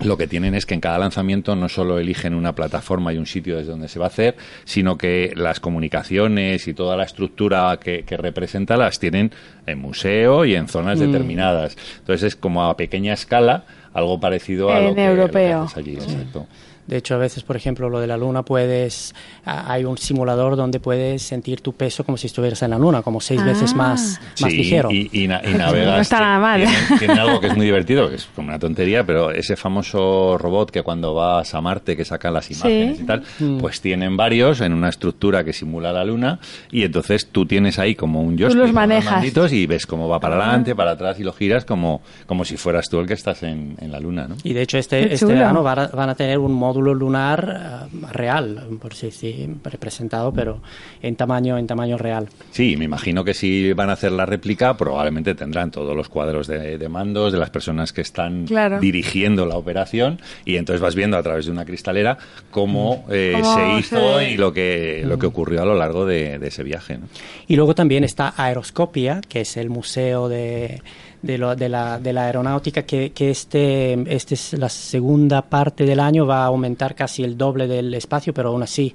lo 0.00 0.16
que 0.16 0.26
tienen 0.26 0.54
es 0.54 0.66
que 0.66 0.74
en 0.74 0.80
cada 0.80 0.98
lanzamiento 0.98 1.56
no 1.56 1.68
solo 1.68 1.98
eligen 1.98 2.34
una 2.34 2.54
plataforma 2.54 3.12
y 3.12 3.18
un 3.18 3.26
sitio 3.26 3.56
desde 3.56 3.70
donde 3.70 3.88
se 3.88 3.98
va 3.98 4.06
a 4.06 4.08
hacer, 4.08 4.36
sino 4.64 4.98
que 4.98 5.32
las 5.34 5.60
comunicaciones 5.60 6.68
y 6.68 6.74
toda 6.74 6.96
la 6.96 7.04
estructura 7.04 7.78
que, 7.78 8.04
representa 8.16 8.76
las 8.76 8.98
tienen 8.98 9.32
en 9.66 9.78
museo 9.78 10.44
y 10.44 10.54
en 10.54 10.68
zonas 10.68 10.98
mm. 10.98 11.02
determinadas. 11.02 11.76
Entonces 11.98 12.34
es 12.34 12.36
como 12.36 12.64
a 12.64 12.76
pequeña 12.76 13.14
escala 13.14 13.64
algo 13.92 14.20
parecido 14.20 14.70
a 14.70 14.80
lo 14.80 14.94
que, 14.94 15.04
europeo. 15.04 15.66
allí. 15.74 15.94
Exacto. 15.94 16.46
De 16.86 16.96
hecho, 16.96 17.14
a 17.14 17.18
veces, 17.18 17.42
por 17.42 17.56
ejemplo, 17.56 17.88
lo 17.88 18.00
de 18.00 18.06
la 18.06 18.16
luna, 18.16 18.42
puedes, 18.42 19.14
hay 19.44 19.84
un 19.84 19.98
simulador 19.98 20.56
donde 20.56 20.80
puedes 20.80 21.22
sentir 21.22 21.60
tu 21.60 21.72
peso 21.72 22.04
como 22.04 22.16
si 22.16 22.28
estuvieras 22.28 22.62
en 22.62 22.70
la 22.70 22.78
luna, 22.78 23.02
como 23.02 23.20
seis 23.20 23.44
veces 23.44 23.72
ah. 23.72 23.76
más, 23.76 24.20
más 24.40 24.52
ligero. 24.52 24.90
Y, 24.90 25.10
y, 25.12 25.26
navegas. 25.28 25.96
no 25.96 26.00
está 26.00 26.20
nada 26.20 26.38
mal. 26.38 26.64
Tiene, 26.98 27.14
algo 27.14 27.40
que 27.40 27.48
es 27.48 27.56
muy 27.56 27.66
divertido, 27.66 28.08
que 28.08 28.16
es 28.16 28.28
como 28.34 28.48
una 28.48 28.58
tontería, 28.58 29.04
pero 29.04 29.30
ese 29.30 29.56
famoso 29.56 30.38
robot 30.38 30.70
que 30.70 30.82
cuando 30.82 31.14
vas 31.14 31.54
a 31.54 31.60
Marte, 31.60 31.96
que 31.96 32.04
saca 32.04 32.30
las 32.30 32.50
imágenes 32.50 33.00
y 33.00 33.04
tal, 33.04 33.22
mm. 33.38 33.58
pues 33.58 33.80
tienen 33.80 34.16
varios 34.16 34.60
en 34.60 34.72
una 34.72 34.88
estructura 34.88 35.44
que 35.44 35.52
simula 35.52 35.92
la 35.92 36.04
luna, 36.04 36.38
y 36.70 36.84
entonces 36.84 37.26
tú 37.26 37.46
tienes 37.46 37.78
ahí 37.78 37.94
como 37.94 38.22
un 38.22 38.38
joystick. 38.38 38.52
Tú 38.52 38.58
los 38.58 38.72
manejas. 38.72 39.24
Y 39.52 39.66
ves 39.66 39.86
cómo 39.86 40.08
va 40.08 40.20
para 40.20 40.36
adelante, 40.36 40.74
para 40.74 40.92
atrás, 40.92 41.18
y 41.20 41.24
lo 41.24 41.32
giras 41.32 41.64
como, 41.64 42.00
como 42.26 42.44
si 42.44 42.56
fueras 42.56 42.88
tú 42.88 43.00
el 43.00 43.06
que 43.06 43.14
estás 43.14 43.42
en, 43.42 43.76
en 43.80 43.92
la 43.92 44.00
luna, 44.00 44.26
¿no? 44.28 44.36
Y 44.44 44.52
de 44.52 44.62
hecho, 44.62 44.78
este, 44.78 45.12
este 45.12 45.26
verano 45.26 45.62
van 45.62 45.78
a, 45.78 45.86
van 45.88 46.08
a 46.10 46.14
tener 46.14 46.38
un 46.38 46.52
modo 46.52 46.75
módulo 46.76 46.94
lunar 46.94 47.88
eh, 47.92 48.06
real, 48.12 48.66
por 48.80 48.92
si 48.94 49.10
sí, 49.10 49.48
representado, 49.64 50.32
pero 50.32 50.60
en 51.02 51.16
tamaño, 51.16 51.56
en 51.58 51.66
tamaño 51.66 51.96
real. 51.96 52.28
Sí, 52.50 52.76
me 52.76 52.84
imagino 52.84 53.24
que 53.24 53.32
si 53.34 53.72
van 53.72 53.88
a 53.90 53.94
hacer 53.94 54.12
la 54.12 54.26
réplica, 54.26 54.76
probablemente 54.76 55.34
tendrán 55.34 55.70
todos 55.70 55.96
los 55.96 56.08
cuadros 56.08 56.46
de, 56.46 56.76
de 56.78 56.88
mandos 56.88 57.32
de 57.32 57.38
las 57.38 57.50
personas 57.50 57.92
que 57.92 58.02
están 58.02 58.44
Claro. 58.46 58.78
dirigiendo 58.80 59.46
la 59.46 59.56
operación 59.56 60.20
y 60.44 60.56
entonces 60.56 60.80
vas 60.82 60.94
viendo 60.94 61.16
a 61.16 61.22
través 61.22 61.46
de 61.46 61.52
una 61.52 61.64
cristalera 61.64 62.18
cómo, 62.50 63.06
eh, 63.10 63.32
Cómo 63.40 63.54
se 63.54 63.78
hizo 63.78 64.18
se- 64.18 64.32
y 64.32 64.36
lo 64.36 64.52
que, 64.52 65.02
lo 65.06 65.18
que 65.18 65.26
ocurrió 65.26 65.62
a 65.62 65.64
lo 65.64 65.74
largo 65.74 66.04
de, 66.04 66.38
de 66.38 66.48
ese 66.48 66.62
viaje. 66.62 66.98
¿no? 66.98 67.06
Y 67.48 67.56
luego 67.56 67.74
también 67.74 68.04
está 68.04 68.34
Aeroscopia, 68.36 69.20
que 69.26 69.40
es 69.40 69.56
el 69.56 69.70
museo 69.70 70.28
de, 70.28 70.82
de, 71.26 71.38
lo- 71.38 71.56
de 71.56 71.68
la, 71.68 71.98
de 71.98 72.12
la 72.12 72.26
aeronáutica, 72.26 72.82
que, 72.84 73.10
que 73.12 73.30
este, 73.30 73.92
este 74.14 74.34
es 74.34 74.52
la 74.54 74.68
segunda 74.68 75.42
parte 75.42 75.84
del 75.84 76.00
año, 76.00 76.26
va 76.26 76.44
a 76.44 76.46
aumentar 76.46 76.94
casi 76.94 77.22
el 77.24 77.36
doble 77.36 77.66
del 77.66 77.92
espacio, 77.94 78.32
pero 78.32 78.50
aún 78.50 78.62
así 78.62 78.94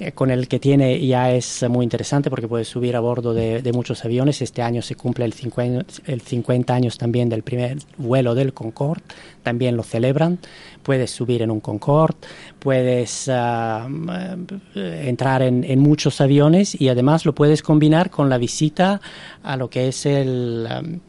eh, 0.00 0.10
con 0.10 0.32
el 0.32 0.48
que 0.48 0.58
tiene 0.58 1.06
ya 1.06 1.30
es 1.30 1.64
muy 1.68 1.84
interesante 1.84 2.28
porque 2.28 2.48
puedes 2.48 2.66
subir 2.66 2.96
a 2.96 3.00
bordo 3.00 3.32
de, 3.32 3.70
muchos 3.72 4.04
aviones. 4.04 4.42
Este 4.42 4.60
año 4.60 4.82
se 4.82 4.96
cumple 4.96 5.24
el 5.24 5.32
50, 5.32 5.86
el 6.06 6.20
50 6.20 6.74
años 6.74 6.98
también 6.98 7.28
del 7.28 7.44
primer 7.44 7.78
vuelo 7.96 8.34
del 8.34 8.52
Concorde, 8.52 9.02
también 9.44 9.76
lo 9.76 9.84
celebran. 9.84 10.40
Puedes 10.82 11.12
subir 11.12 11.42
en 11.42 11.50
un 11.52 11.60
Concorde, 11.60 12.16
puedes 12.58 13.28
eh, 13.32 14.36
entrar 14.74 15.42
en, 15.42 15.62
en 15.62 15.78
muchos 15.78 16.20
aviones 16.20 16.80
y 16.80 16.88
además 16.88 17.24
lo 17.24 17.32
puedes 17.34 17.62
combinar 17.62 18.10
con 18.10 18.28
la 18.28 18.38
visita 18.38 19.00
a 19.44 19.56
lo 19.56 19.70
que 19.70 19.88
es 19.88 20.06
el... 20.06 21.00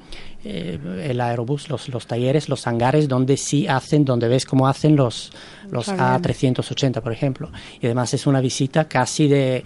eh, 0.46 0.80
el 1.10 1.20
aerobús, 1.20 1.70
los, 1.70 1.90
los 1.90 2.06
talleres, 2.08 2.48
los 2.50 2.68
hangares 2.68 3.08
donde 3.08 3.36
sí 3.36 3.68
hacen, 3.68 4.06
donde 4.06 4.28
ves 4.28 4.46
cómo 4.46 4.68
hacen 4.68 4.96
los, 4.96 5.32
los 5.72 5.90
aviones. 5.90 6.22
A380, 6.40 7.02
por 7.02 7.12
ejemplo. 7.12 7.50
Y 7.82 7.88
además 7.88 8.14
es 8.14 8.28
una 8.28 8.40
visita 8.42 8.88
casi 8.88 9.28
de, 9.28 9.64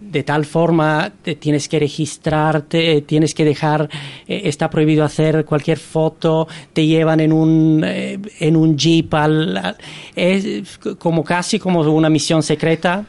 de 0.00 0.22
tal 0.22 0.44
forma, 0.44 1.12
te 1.22 1.34
tienes 1.34 1.68
que 1.68 1.80
registrarte, 1.80 3.02
tienes 3.02 3.34
que 3.34 3.44
dejar, 3.44 3.88
eh, 4.28 4.42
está 4.44 4.70
prohibido 4.70 5.04
hacer 5.04 5.44
cualquier 5.44 5.78
foto, 5.78 6.46
te 6.72 6.86
llevan 6.86 7.20
en 7.20 7.32
un, 7.32 7.82
eh, 7.84 8.18
en 8.40 8.56
un 8.56 8.78
jeep, 8.78 9.12
al, 9.14 9.56
al- 9.56 9.76
es 10.14 10.78
como 10.98 11.24
casi 11.24 11.58
como 11.58 11.80
una 11.80 12.08
misión 12.08 12.42
secreta. 12.42 13.04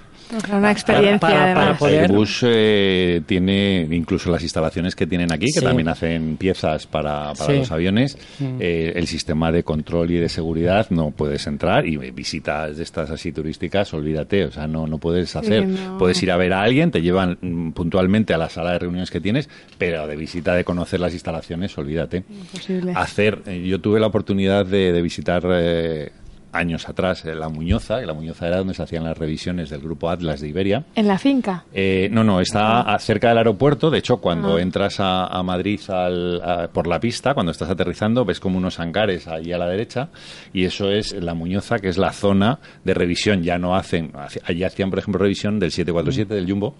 Una 0.52 0.72
experiencia 0.72 1.20
para- 1.20 1.54
para 1.54 1.78
poder- 1.78 2.02
Airbus 2.04 2.40
eh, 2.44 3.22
tiene 3.26 3.88
incluso 3.92 4.32
las 4.32 4.42
instalaciones 4.42 4.96
que 4.96 5.06
tienen 5.06 5.32
aquí, 5.32 5.46
que 5.54 5.60
Sí. 5.60 5.66
también 5.66 5.88
hacen 5.88 6.38
piezas 6.38 6.88
para, 6.88 7.34
para 7.34 7.54
Sí. 7.54 7.60
los 7.60 7.72
aviones. 7.72 8.18
Eh, 8.60 8.94
el 8.96 9.08
sistema 9.08 9.52
de 9.52 9.64
control 9.64 10.12
y 10.12 10.16
de 10.16 10.28
seguridad 10.30 10.88
no 10.90 11.12
puedes 11.12 11.46
entrar 11.48 11.86
y 11.86 11.98
visitas 12.12 12.76
de 12.78 12.84
estas 12.84 13.12
así 13.12 13.32
turísticas, 13.32 13.94
olvídate, 13.94 14.46
o 14.46 14.52
sea, 14.52 14.68
no, 14.68 14.88
no 14.88 14.98
puedes 14.98 15.36
hacer. 15.36 15.68
no. 15.68 15.98
Puedes 15.98 16.22
ir 16.24 16.32
a 16.32 16.38
ver 16.38 16.54
a 16.54 16.62
alguien, 16.62 16.92
te 16.92 17.02
llevan 17.02 17.38
mm, 17.42 17.72
puntualmente 17.72 18.34
a 18.34 18.38
la 18.38 18.50
sala 18.50 18.72
de 18.74 18.80
reuniones 18.80 19.12
que 19.12 19.22
tienes, 19.22 19.48
pero 19.78 20.08
de 20.08 20.16
visita 20.16 20.56
de 20.56 20.64
conocer 20.64 21.00
las 21.00 21.14
instalaciones, 21.14 21.78
olvídate. 21.78 22.24
Imposible. 22.30 22.94
Hacer, 22.96 23.42
eh, 23.46 23.64
yo 23.66 23.80
tuve 23.80 24.00
la 24.00 24.08
oportunidad 24.08 24.66
de, 24.66 24.92
de 24.92 25.02
visitar 25.02 25.44
eh, 25.52 26.12
años 26.56 26.88
atrás 26.90 27.26
eh, 27.26 27.36
la 27.36 27.50
Muñoza, 27.50 28.00
que 28.00 28.06
la 28.06 28.14
Muñoza 28.14 28.48
era 28.48 28.58
donde 28.58 28.74
se 28.74 28.84
hacían 28.84 29.04
las 29.04 29.18
revisiones 29.18 29.70
del 29.70 29.82
grupo 29.82 30.10
Atlas 30.10 30.42
de 30.42 30.48
Iberia. 30.50 30.86
En 30.96 31.08
la 31.08 31.18
finca. 31.18 31.66
Eh, 31.74 32.10
no, 32.12 32.24
no, 32.24 32.40
está 32.40 32.82
a- 32.82 33.00
cerca 33.00 33.30
del 33.30 33.38
aeropuerto. 33.40 33.90
De 33.90 34.00
hecho, 34.00 34.18
cuando 34.18 34.56
Ah. 34.58 34.62
entras 34.62 35.00
a, 35.00 35.26
a 35.28 35.44
Madrid 35.44 35.80
al- 35.90 36.42
a- 36.42 36.68
por 36.68 36.88
la 36.88 37.00
pista, 37.00 37.34
cuando 37.34 37.52
estás 37.52 37.70
aterrizando, 37.70 38.26
ves 38.26 38.40
como 38.40 38.58
unos 38.58 38.80
hangares 38.80 39.28
allí 39.28 39.52
a 39.54 39.58
la 39.58 39.68
derecha. 39.68 40.10
Y 40.54 40.66
eso 40.66 40.90
es 40.92 41.14
la 41.14 41.34
Muñoza, 41.34 41.80
que 41.80 41.90
es 41.90 41.98
la 41.98 42.12
zona 42.12 42.60
de 42.84 42.94
revisión. 42.94 43.44
Ya 43.44 43.58
no 43.58 43.76
hacen. 43.76 44.12
Allí 44.46 44.64
hacían, 44.64 44.90
por 44.90 45.00
ejemplo, 45.00 45.22
revisión 45.22 45.60
del 45.60 45.72
747 45.72 46.34
del 46.36 46.50
Jumbo. 46.50 46.76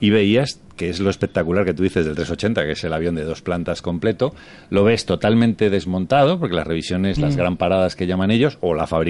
Y 0.00 0.10
veías 0.10 0.60
que 0.76 0.88
es 0.90 1.00
lo 1.00 1.10
espectacular 1.10 1.64
que 1.64 1.74
tú 1.74 1.82
dices 1.82 2.06
del 2.06 2.14
380, 2.14 2.62
que 2.64 2.72
es 2.72 2.84
el 2.84 2.92
avión 2.92 3.16
de 3.16 3.24
dos 3.24 3.42
plantas 3.42 3.82
completo. 3.82 4.32
Lo 4.70 4.84
ves 4.84 5.06
totalmente 5.06 5.70
desmontado, 5.70 6.38
porque 6.38 6.54
las 6.54 6.66
revisiones, 6.68 7.18
las 7.18 7.36
gran 7.36 7.56
paradas 7.56 7.96
que 7.96 8.06
llaman 8.06 8.30
ellos, 8.30 8.58
o 8.60 8.74
la 8.74 8.86
fabricación, 8.86 9.07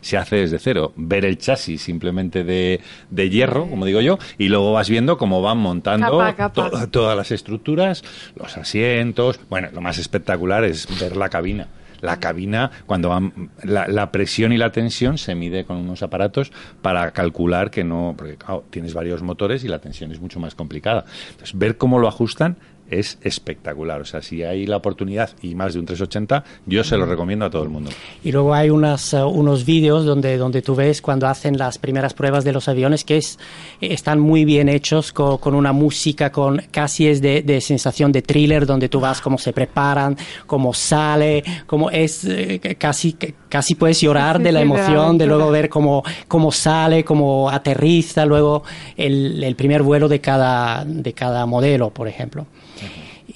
se 0.00 0.16
hace 0.16 0.36
desde 0.36 0.58
cero. 0.58 0.92
Ver 0.96 1.24
el 1.24 1.38
chasis 1.38 1.82
simplemente 1.82 2.44
de, 2.44 2.80
de 3.10 3.30
hierro, 3.30 3.68
como 3.68 3.84
digo 3.86 4.00
yo, 4.00 4.18
y 4.38 4.48
luego 4.48 4.72
vas 4.72 4.88
viendo 4.88 5.18
cómo 5.18 5.42
van 5.42 5.58
montando 5.58 6.06
Capa 6.18 6.28
a 6.28 6.34
capa. 6.36 6.70
to- 6.70 6.88
todas 6.88 7.16
las 7.16 7.30
estructuras, 7.30 8.02
los 8.36 8.56
asientos. 8.56 9.40
Bueno, 9.48 9.68
lo 9.72 9.80
más 9.80 9.98
espectacular 9.98 10.64
es 10.64 10.86
ver 11.00 11.16
la 11.16 11.28
cabina. 11.28 11.68
La 12.00 12.20
cabina, 12.20 12.70
cuando 12.86 13.08
van, 13.08 13.50
la, 13.64 13.88
la 13.88 14.12
presión 14.12 14.52
y 14.52 14.56
la 14.56 14.70
tensión 14.70 15.18
se 15.18 15.34
mide 15.34 15.64
con 15.64 15.78
unos 15.78 16.00
aparatos 16.04 16.52
para 16.80 17.10
calcular 17.10 17.72
que 17.72 17.82
no, 17.82 18.14
porque 18.16 18.36
claro, 18.36 18.64
tienes 18.70 18.94
varios 18.94 19.20
motores 19.22 19.64
y 19.64 19.68
la 19.68 19.80
tensión 19.80 20.12
es 20.12 20.20
mucho 20.20 20.38
más 20.38 20.54
complicada. 20.54 21.04
Entonces, 21.30 21.58
ver 21.58 21.76
cómo 21.76 21.98
lo 21.98 22.06
ajustan 22.06 22.56
es 22.90 23.18
espectacular. 23.22 24.00
O 24.00 24.04
sea, 24.04 24.22
si 24.22 24.42
hay 24.42 24.66
la 24.66 24.76
oportunidad 24.76 25.30
y 25.42 25.54
más 25.54 25.74
de 25.74 25.80
un 25.80 25.86
380, 25.86 26.44
yo 26.66 26.84
se 26.84 26.96
lo 26.96 27.06
recomiendo 27.06 27.44
a 27.44 27.50
todo 27.50 27.62
el 27.62 27.68
mundo. 27.68 27.90
Y 28.24 28.32
luego 28.32 28.54
hay 28.54 28.70
unas, 28.70 29.12
eh, 29.14 29.22
unos 29.22 29.64
vídeos 29.64 30.04
donde, 30.04 30.36
donde 30.36 30.62
tú 30.62 30.74
ves 30.74 31.02
cuando 31.02 31.26
hacen 31.28 31.58
las 31.58 31.78
primeras 31.78 32.14
pruebas 32.14 32.44
de 32.44 32.52
los 32.52 32.68
aviones 32.68 33.04
que 33.04 33.16
es, 33.18 33.38
están 33.80 34.20
muy 34.20 34.44
bien 34.44 34.68
hechos 34.68 35.12
co- 35.12 35.38
con, 35.38 35.54
una 35.54 35.72
música, 35.72 36.32
con 36.32 36.62
casi 36.70 37.08
es 37.08 37.20
de, 37.20 37.42
de 37.42 37.60
sensación 37.60 38.12
de 38.12 38.22
thriller 38.22 38.66
donde 38.66 38.88
tú 38.88 39.00
vas 39.00 39.20
cómo 39.20 39.38
se 39.38 39.52
preparan, 39.52 40.16
cómo 40.46 40.72
sale, 40.74 41.42
cómo 41.66 41.90
es, 41.90 42.24
eh, 42.24 42.60
casi, 42.78 43.14
casi 43.48 43.74
puedes 43.74 44.00
llorar 44.00 44.38
Sí, 44.38 44.42
de 44.44 44.52
la 44.52 44.60
sí, 44.60 44.64
de 44.66 44.72
la 44.74 44.76
emoción 44.80 45.18
de 45.18 45.26
luego 45.26 45.50
ver 45.50 45.68
cómo, 45.68 46.02
cómo 46.26 46.52
sale, 46.52 47.04
cómo 47.04 47.50
aterriza, 47.50 48.24
luego 48.26 48.62
el, 48.96 49.42
el 49.44 49.56
primer 49.56 49.82
vuelo 49.82 50.08
de 50.08 50.20
cada, 50.20 50.84
de 50.84 51.12
cada 51.12 51.46
modelo, 51.46 51.90
por 51.90 52.08
ejemplo. 52.08 52.46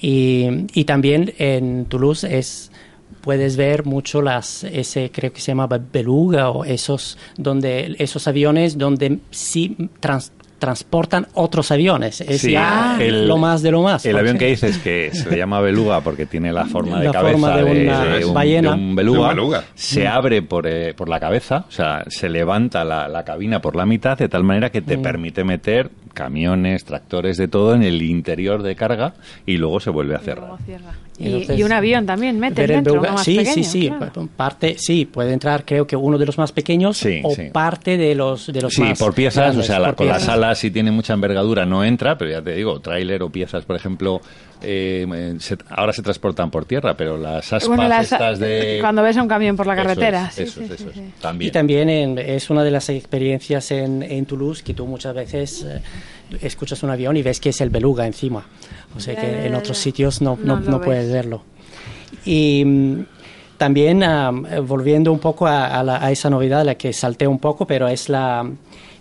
Y, 0.05 0.47
y 0.73 0.83
también 0.83 1.33
en 1.37 1.85
Toulouse 1.85 2.25
es 2.25 2.71
puedes 3.21 3.55
ver 3.55 3.85
mucho 3.85 4.21
las 4.21 4.65
ese 4.65 5.09
creo 5.13 5.31
que 5.31 5.39
se 5.39 5.51
llama 5.51 5.67
be- 5.67 5.79
beluga 5.93 6.49
o 6.49 6.65
esos 6.65 7.17
donde 7.37 7.95
esos 7.99 8.27
aviones 8.27 8.77
donde 8.77 9.19
sí 9.31 9.77
trans- 10.01 10.33
transportan 10.63 11.27
otros 11.33 11.71
aviones. 11.71 12.21
Es 12.21 12.39
Sí, 12.39 12.51
ya 12.53 12.95
el- 13.01 13.27
lo 13.27 13.35
más 13.35 13.61
de 13.61 13.69
lo 13.71 13.81
más. 13.81 14.05
El 14.05 14.17
avión 14.17 14.37
que 14.37 14.45
dices 14.47 14.77
que 14.77 15.09
se 15.11 15.29
le 15.29 15.35
llama 15.35 15.59
beluga 15.59 15.99
porque 15.99 16.25
tiene 16.25 16.53
la 16.53 16.63
forma 16.63 16.99
de 17.01 17.07
La 17.07 17.11
cabeza 17.11 17.31
forma 17.33 17.57
de 17.57 17.63
una 17.63 18.27
un, 18.27 18.33
ballena. 18.33 18.69
de 18.69 18.75
un 18.77 18.95
beluga, 18.95 19.17
De 19.19 19.23
un 19.25 19.29
beluga. 19.35 19.63
se 19.75 20.07
abre 20.07 20.41
por, 20.41 20.65
eh, 20.65 20.93
por 20.93 21.09
la 21.09 21.19
cabeza, 21.19 21.65
o 21.67 21.71
sea, 21.71 22.05
se 22.07 22.29
levanta 22.29 22.85
la, 22.85 23.09
la 23.09 23.25
cabina 23.25 23.59
por 23.59 23.75
la 23.75 23.85
mitad 23.85 24.17
de 24.17 24.29
tal 24.29 24.45
manera 24.45 24.69
que 24.69 24.81
te 24.81 24.97
permite 24.97 25.43
meter 25.43 25.89
camiones, 26.13 26.85
tractores, 26.85 27.35
de 27.37 27.49
todo 27.49 27.75
en 27.75 27.83
el 27.83 28.01
interior 28.01 28.63
de 28.63 28.75
carga 28.77 29.15
y 29.45 29.57
luego 29.57 29.81
se 29.81 29.89
vuelve 29.89 30.15
a 30.15 30.19
cerrar. 30.19 30.51
Y 31.17 31.23
Y, 31.25 31.27
entonces, 31.27 31.59
y 31.59 31.63
un 31.63 31.71
avión 31.71 32.05
también 32.07 32.39
mete 32.39 32.65
dentro, 32.65 32.93
beluga- 32.93 33.07
uno 33.09 33.17
más 33.17 33.23
sí, 33.25 33.35
pequeño. 33.37 33.53
sí, 33.53 33.63
sí, 33.63 33.87
claro. 33.89 34.29
parte, 34.35 34.75
sí, 34.79 35.05
puede 35.05 35.31
entrar 35.33 35.63
creo 35.63 35.85
que 35.85 35.95
uno 35.95 36.17
de 36.17 36.25
los 36.25 36.37
más 36.39 36.51
pequeños 36.51 36.97
Sí, 36.97 37.21
o 37.23 37.35
sí. 37.35 37.43
parte 37.51 37.97
de 37.97 38.15
los 38.15 38.47
de 38.51 38.61
los 38.61 38.73
Sí, 38.73 38.81
más 38.81 38.97
por 38.97 39.13
piezas, 39.13 39.43
grandes, 39.45 39.65
o 39.65 39.67
sea, 39.67 39.79
la- 39.79 39.87
por 39.89 39.95
con 39.97 40.07
las 40.07 40.27
alas 40.27 40.57
si 40.57 40.71
tiene 40.71 40.89
mucha 40.91 41.13
envergadura 41.13 41.65
no 41.67 41.83
entra, 41.83 42.17
pero 42.17 42.31
ya 42.31 42.41
te 42.41 42.55
digo, 42.55 42.79
tráiler 42.79 43.21
o 43.21 43.29
piezas, 43.29 43.63
por 43.63 43.75
ejemplo, 43.75 44.21
eh, 44.63 45.35
se- 45.39 45.57
ahora 45.69 45.93
se 45.93 46.01
transportan 46.01 46.49
por 46.49 46.65
tierra, 46.65 46.95
pero 46.97 47.17
las 47.17 47.51
aspas 47.53 47.67
Bueno, 47.67 47.87
las- 47.87 48.11
estas 48.11 48.39
de... 48.39 48.77
cuando 48.81 49.03
ves 49.03 49.17
a 49.17 49.21
un 49.21 49.27
camión 49.27 49.55
por 49.55 49.67
la 49.67 49.73
Eso 49.73 49.83
carretera. 49.83 50.27
es, 50.29 50.33
sí, 50.35 50.43
eso 50.43 50.53
sí, 50.53 50.61
es, 50.61 50.67
sí, 50.67 50.73
eso 50.75 50.89
es. 50.89 50.95
sí. 50.95 51.13
También. 51.21 51.49
Y 51.49 51.51
también 51.51 51.89
en- 51.89 52.17
es 52.19 52.49
una 52.49 52.63
de 52.63 52.71
las 52.71 52.89
experiencias 52.89 53.71
en, 53.71 54.03
en 54.03 54.25
Toulouse 54.25 54.63
que 54.63 54.73
tú 54.73 54.85
muchas 54.87 55.13
veces 55.13 55.63
eh, 55.67 55.81
escuchas 56.41 56.81
un 56.83 56.89
avión 56.89 57.15
y 57.17 57.21
ves 57.23 57.39
que 57.39 57.49
es 57.49 57.61
el 57.61 57.69
beluga 57.69 58.05
encima. 58.07 58.45
O 58.95 58.99
sea 58.99 59.15
que 59.15 59.45
en 59.47 59.55
otros 59.55 59.77
sitios 59.77 60.21
no, 60.21 60.37
no, 60.43 60.59
No 60.59 60.71
no 60.71 60.81
puedes 60.81 61.11
verlo. 61.11 61.43
Y 62.25 62.63
mm, 62.65 63.05
también 63.57 64.03
am, 64.03 64.45
eh, 64.45 64.59
volviendo 64.59 65.11
un 65.11 65.19
poco 65.19 65.47
a, 65.47 65.67
a 65.79 65.83
la- 65.83 66.03
a 66.03 66.11
esa 66.11 66.29
novedad, 66.29 66.61
a 66.61 66.63
la 66.63 66.75
que 66.75 66.93
salté 66.93 67.27
un 67.27 67.39
poco, 67.39 67.65
pero 67.67 67.87
es 67.87 68.09
la... 68.09 68.49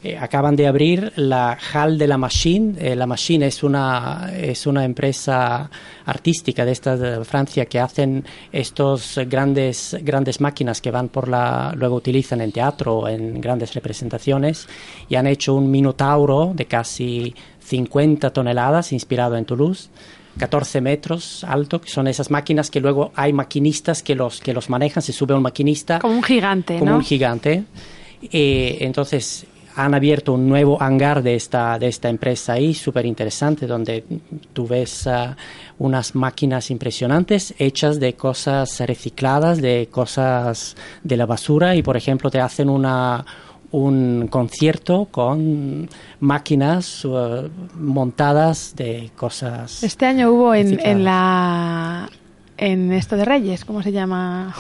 eh, 0.05 0.19
acaban 0.19 0.57
de 0.57 0.67
abrir 0.67 1.13
la 1.15 1.57
Hall 1.73 1.97
de 1.97 2.09
la 2.09 2.19
Machine. 2.19 2.75
Eh, 2.79 2.97
la 2.97 3.07
Machine 3.07 3.47
es 3.47 3.63
una, 3.63 4.33
es 4.37 4.67
una 4.67 4.85
empresa 4.85 5.71
artística 6.07 6.65
de 6.65 6.73
esta 6.73 6.97
de 6.97 7.25
Francia 7.25 7.67
que 7.67 7.79
hacen 7.79 8.25
estos 8.51 9.21
grandes, 9.27 9.97
grandes 10.03 10.41
máquinas 10.41 10.81
que 10.81 10.91
van 10.91 11.09
por 11.09 11.29
la, 11.29 11.73
luego 11.77 11.95
utilizan 11.95 12.41
en 12.41 12.51
teatro 12.51 13.07
en 13.07 13.41
grandes 13.41 13.75
representaciones 13.75 14.67
y 15.09 15.15
han 15.15 15.29
hecho 15.29 15.55
un 15.55 15.71
minotauro 15.71 16.53
de 16.53 16.65
casi 16.65 17.35
50 17.61 18.33
toneladas 18.33 18.93
inspirado 18.93 19.37
en 19.37 19.45
Toulouse. 19.45 19.89
14 20.39 20.81
metros 20.81 21.45
alto, 21.45 21.81
que 21.81 21.91
son 21.91 22.09
esas 22.09 22.31
máquinas 22.31 22.71
que 22.71 22.81
luego 22.81 23.13
hay 23.15 23.33
maquinistas 23.35 24.03
que 24.03 24.15
los, 24.15 24.41
que 24.41 24.55
los 24.55 24.71
manejan, 24.71 25.03
se 25.03 25.13
sube 25.13 25.35
un 25.35 25.43
maquinista 25.43 25.99
Como 25.99 26.15
un 26.15 26.23
gigante, 26.23 26.79
como 26.79 26.93
¿no? 26.93 26.97
un 26.97 27.05
gigante. 27.05 27.65
Eh, 28.31 28.79
entonces 28.81 29.47
han 29.75 29.95
abierto 29.95 30.35
un 30.35 30.49
nuevo 30.49 30.81
hangar 30.81 31.23
de 31.23 31.35
esta, 31.35 31.79
de 31.79 31.89
esta 31.89 32.09
empresa 32.09 32.55
ahí, 32.55 32.75
súper 32.75 33.07
interesante, 33.07 33.67
donde 33.67 34.05
tú 34.53 34.67
ves 34.67 35.07
ah, 35.07 35.37
unas 35.79 36.15
máquinas 36.15 36.71
impresionantes 36.71 37.55
hechas 37.59 37.99
de 38.01 38.15
cosas 38.15 38.81
recicladas, 38.81 39.61
de 39.61 39.89
cosas 39.91 40.77
de 41.03 41.17
la 41.17 41.27
basura 41.27 41.75
y, 41.77 41.83
por 41.83 41.97
ejemplo, 41.97 42.31
te 42.31 42.41
hacen 42.41 42.69
una 42.69 43.25
un 43.73 44.29
concierto 44.29 45.09
con 45.11 45.89
máquinas 46.21 47.07
uh, 47.07 47.49
montadas 47.75 48.75
de 48.77 49.11
cosas. 49.17 49.83
Este 49.83 50.05
año 50.05 50.31
hubo 50.31 50.55
en, 50.55 50.79
en 50.79 51.05
la 51.05 52.11
en 52.59 52.93
esto 52.93 53.17
de 53.17 53.25
Reyes, 53.25 53.65
¿cómo 53.65 53.83
se 53.83 53.91
llama? 53.91 54.55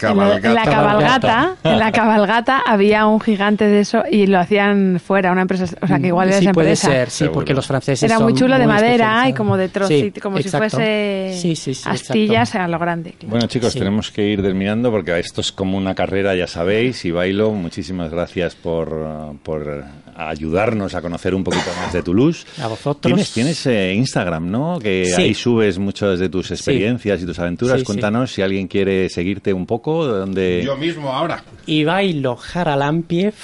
En 0.00 0.16
la, 0.16 0.36
en 0.36 0.54
la 0.54 0.64
Cabalgata. 0.64 1.54
en 1.64 1.78
la 1.78 1.92
cabalgata 1.92 2.62
había 2.66 3.06
un 3.06 3.20
gigante 3.20 3.66
de 3.66 3.80
eso 3.80 4.02
y 4.10 4.26
lo 4.26 4.38
hacían 4.38 5.00
fuera, 5.04 5.32
una 5.32 5.42
empresa, 5.42 5.66
o 5.80 5.86
sea 5.86 5.98
que 5.98 6.08
igual 6.08 6.28
era 6.28 6.38
sí 6.38 6.44
esa 6.44 6.52
puede 6.52 6.68
empresa. 6.70 6.88
ser, 6.88 7.10
sí, 7.10 7.16
Seguro. 7.18 7.34
porque 7.34 7.54
los 7.54 7.66
franceses 7.66 8.02
Era 8.10 8.18
muy 8.20 8.32
son 8.32 8.38
chulo 8.40 8.58
de 8.58 8.66
madera 8.66 9.28
y 9.28 9.32
como 9.32 9.56
de 9.56 9.68
trocito, 9.68 10.14
Sí, 10.16 10.20
como 10.20 10.38
exacto. 10.38 10.70
si 10.70 10.76
fuese 10.76 11.38
Sí, 11.40 11.56
sí, 11.56 11.74
sí, 11.74 11.82
astillas 11.88 12.48
exacto. 12.50 12.64
a 12.64 12.68
lo 12.68 12.78
grande. 12.78 13.12
claro. 13.12 13.30
Bueno, 13.30 13.46
chicos, 13.46 13.72
Sí. 13.72 13.78
tenemos 13.78 14.10
que 14.10 14.26
ir 14.26 14.42
terminando 14.42 14.90
porque 14.90 15.18
esto 15.18 15.40
es 15.40 15.52
como 15.52 15.76
una 15.76 15.94
carrera, 15.94 16.34
ya 16.34 16.46
sabéis. 16.46 17.04
Y 17.04 17.10
Bailo, 17.10 17.50
muchísimas 17.52 18.10
gracias 18.10 18.54
por, 18.54 19.36
por 19.42 19.84
ayudarnos 20.16 20.94
a 20.94 21.00
conocer 21.02 21.34
un 21.34 21.44
poquito 21.44 21.70
más 21.80 21.92
de 21.92 22.02
Toulouse. 22.02 22.44
A 22.60 22.66
vosotros. 22.66 23.00
Tienes, 23.02 23.32
tienes 23.32 23.66
eh, 23.66 23.94
Instagram, 23.94 24.50
¿no? 24.50 24.78
Que 24.80 25.04
Sí. 25.14 25.22
ahí 25.22 25.34
subes 25.34 25.78
muchas 25.78 26.18
de 26.18 26.28
tus 26.28 26.50
experiencias 26.50 27.22
y 27.22 27.26
tus 27.26 27.38
aventuras. 27.38 27.74
Sí, 27.76 27.80
sí. 27.80 27.84
Cuéntanos 27.86 28.32
si 28.32 28.42
alguien 28.42 28.66
quiere 28.66 29.08
seguirte 29.08 29.52
un 29.52 29.64
poco, 29.66 29.87
¿dónde 30.06 30.62
Yo 30.64 30.76
mismo 30.76 31.12
ahora. 31.12 31.42
Y 31.66 31.84
bailo 31.84 32.36
Jaralampiev. 32.36 33.34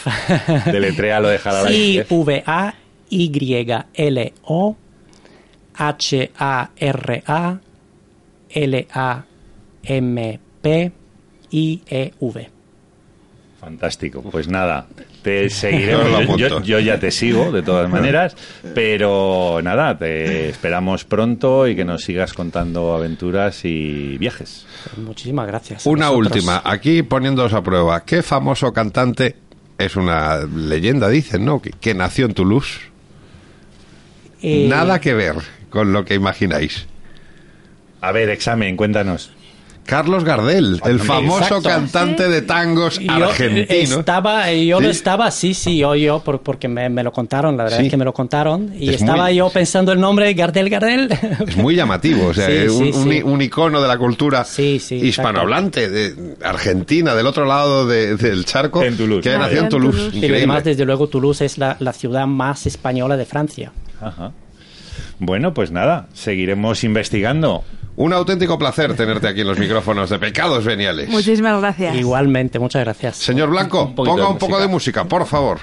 deletrea 0.67 1.21
lo 1.21 1.29
de 1.29 1.39
Jaralampiev? 1.39 2.07
V 2.11 2.43
A 2.47 2.75
Y 3.11 3.67
L 3.95 4.33
O 4.45 4.77
H 5.75 6.31
A 6.39 6.71
R 6.77 7.23
A 7.27 7.59
L 8.51 8.87
A 8.93 9.25
M 9.83 10.41
P 10.63 10.93
I 11.51 11.83
E 11.87 12.13
V. 12.21 12.51
Fantástico. 13.61 14.23
Pues 14.23 14.49
nada, 14.49 14.87
te 15.25 15.49
seguiremos. 15.51 16.37
Yo, 16.65 16.79
ya 16.79 17.01
te 17.01 17.11
sigo, 17.11 17.51
de 17.51 17.63
todas 17.63 17.91
maneras. 17.91 18.37
Pero 18.75 19.61
nada, 19.63 19.99
te 19.99 20.51
esperamos 20.51 21.05
pronto 21.05 21.67
y 21.67 21.75
que 21.75 21.85
nos 21.85 22.03
sigas 22.05 22.35
contando 22.35 22.95
aventuras 22.95 23.65
y 23.65 24.19
viajes. 24.19 24.67
Muchísimas 24.99 25.47
gracias. 25.47 25.87
Una 25.87 26.11
vosotros. 26.11 26.37
última, 26.37 26.63
aquí 26.65 27.03
poniéndoos 27.03 27.55
a 27.55 27.63
prueba. 27.63 28.05
¿Qué 28.05 28.23
famoso 28.23 28.73
cantante 28.73 29.37
es 29.79 29.97
una 29.97 30.45
leyenda, 30.45 31.09
dicen, 31.09 31.45
¿no? 31.45 31.61
Que, 31.61 31.71
que 31.71 31.95
nació 31.95 32.27
en 32.27 32.35
Toulouse. 32.35 32.81
Eh, 34.43 34.67
Nada 34.69 35.01
que 35.01 35.15
ver 35.15 35.37
con 35.71 35.93
lo 35.93 36.05
que 36.05 36.15
imagináis. 36.15 36.87
A 38.03 38.13
ver, 38.13 38.29
examen, 38.29 38.77
cuéntanos. 38.77 39.33
Carlos 39.87 40.25
Gardel, 40.25 40.81
el 40.87 40.99
famoso 40.99 41.43
Exacto. 41.45 41.69
cantante 41.69 42.29
de 42.29 42.41
tangos 42.43 42.99
Yo 42.99 43.13
argentino. 43.13 43.99
estaba, 44.01 44.51
yo 44.51 44.81
lo 44.81 44.87
Sí. 44.89 44.97
estaba, 44.97 45.31
sí, 45.31 45.53
sí, 45.53 45.77
yo, 45.77 45.95
yo, 45.95 46.21
por- 46.21 46.41
porque 46.41 46.69
me, 46.69 46.89
me 46.89 47.03
lo 47.03 47.13
contaron, 47.13 47.57
la 47.59 47.65
verdad 47.65 47.79
Sí. 47.81 47.85
es 47.87 47.91
que 47.91 47.97
me 47.99 48.05
lo 48.07 48.15
contaron. 48.15 48.73
Y 48.79 48.89
Es 48.89 48.97
estaba 49.03 49.25
muy- 49.25 49.35
yo 49.37 49.51
pensando 49.51 49.93
el 49.93 50.01
nombre 50.01 50.33
Gardel 50.33 50.71
Gardel. 50.71 51.11
Es 51.47 51.57
muy 51.59 51.77
llamativo, 51.77 52.29
o 52.29 52.35
sea, 52.35 52.47
Sí, 52.49 52.53
es 52.53 52.73
un, 52.73 52.85
sí, 52.85 52.91
un- 52.99 53.13
sí. 53.13 53.23
un 53.25 53.43
icono 53.43 53.83
de 53.83 53.89
la 53.89 53.99
cultura 53.99 54.45
Sí, 54.45 54.79
sí, 54.79 54.95
hispanohablante 54.97 55.91
de 55.91 56.35
Argentina, 56.43 57.15
del 57.15 57.27
otro 57.27 57.45
lado 57.45 57.87
de- 57.87 58.17
del 58.17 58.47
charco, 58.47 58.83
En 58.83 58.97
Toulouse. 58.97 59.23
que 59.23 59.31
Nació 59.37 59.43
nació 59.45 59.59
en 59.59 59.65
en 59.65 59.69
Toulouse. 59.71 59.97
Toulouse. 59.99 60.19
Pero 60.21 60.35
además, 60.37 60.65
desde 60.65 60.85
luego, 60.87 61.09
Toulouse 61.09 61.45
es 61.45 61.59
la, 61.59 61.77
la 61.81 61.93
ciudad 61.93 62.27
más 62.27 62.65
española 62.67 63.17
de 63.19 63.27
Francia. 63.27 63.71
Ajá. 64.01 64.33
Bueno, 65.19 65.53
pues 65.55 65.71
nada, 65.71 66.09
seguiremos 66.15 66.85
investigando. 66.85 67.65
Un 67.97 68.13
auténtico 68.13 68.59
placer 68.59 68.97
tenerte 68.97 69.29
aquí 69.29 69.43
en 69.43 69.47
los 69.47 69.59
micrófonos 69.59 70.11
de 70.11 70.19
Pecados 70.19 70.65
Veniales. 70.65 71.09
Muchísimas 71.09 71.61
gracias. 71.61 71.95
Igualmente, 71.97 72.59
muchas 72.59 72.83
gracias. 72.83 73.17
Señor 73.17 73.51
Blanco, 73.51 73.85
Un 73.85 73.95
ponga 73.95 74.29
un 74.29 74.39
poco 74.39 74.59
de 74.59 74.67
música, 74.67 75.05
por 75.05 75.27
favor. 75.27 75.61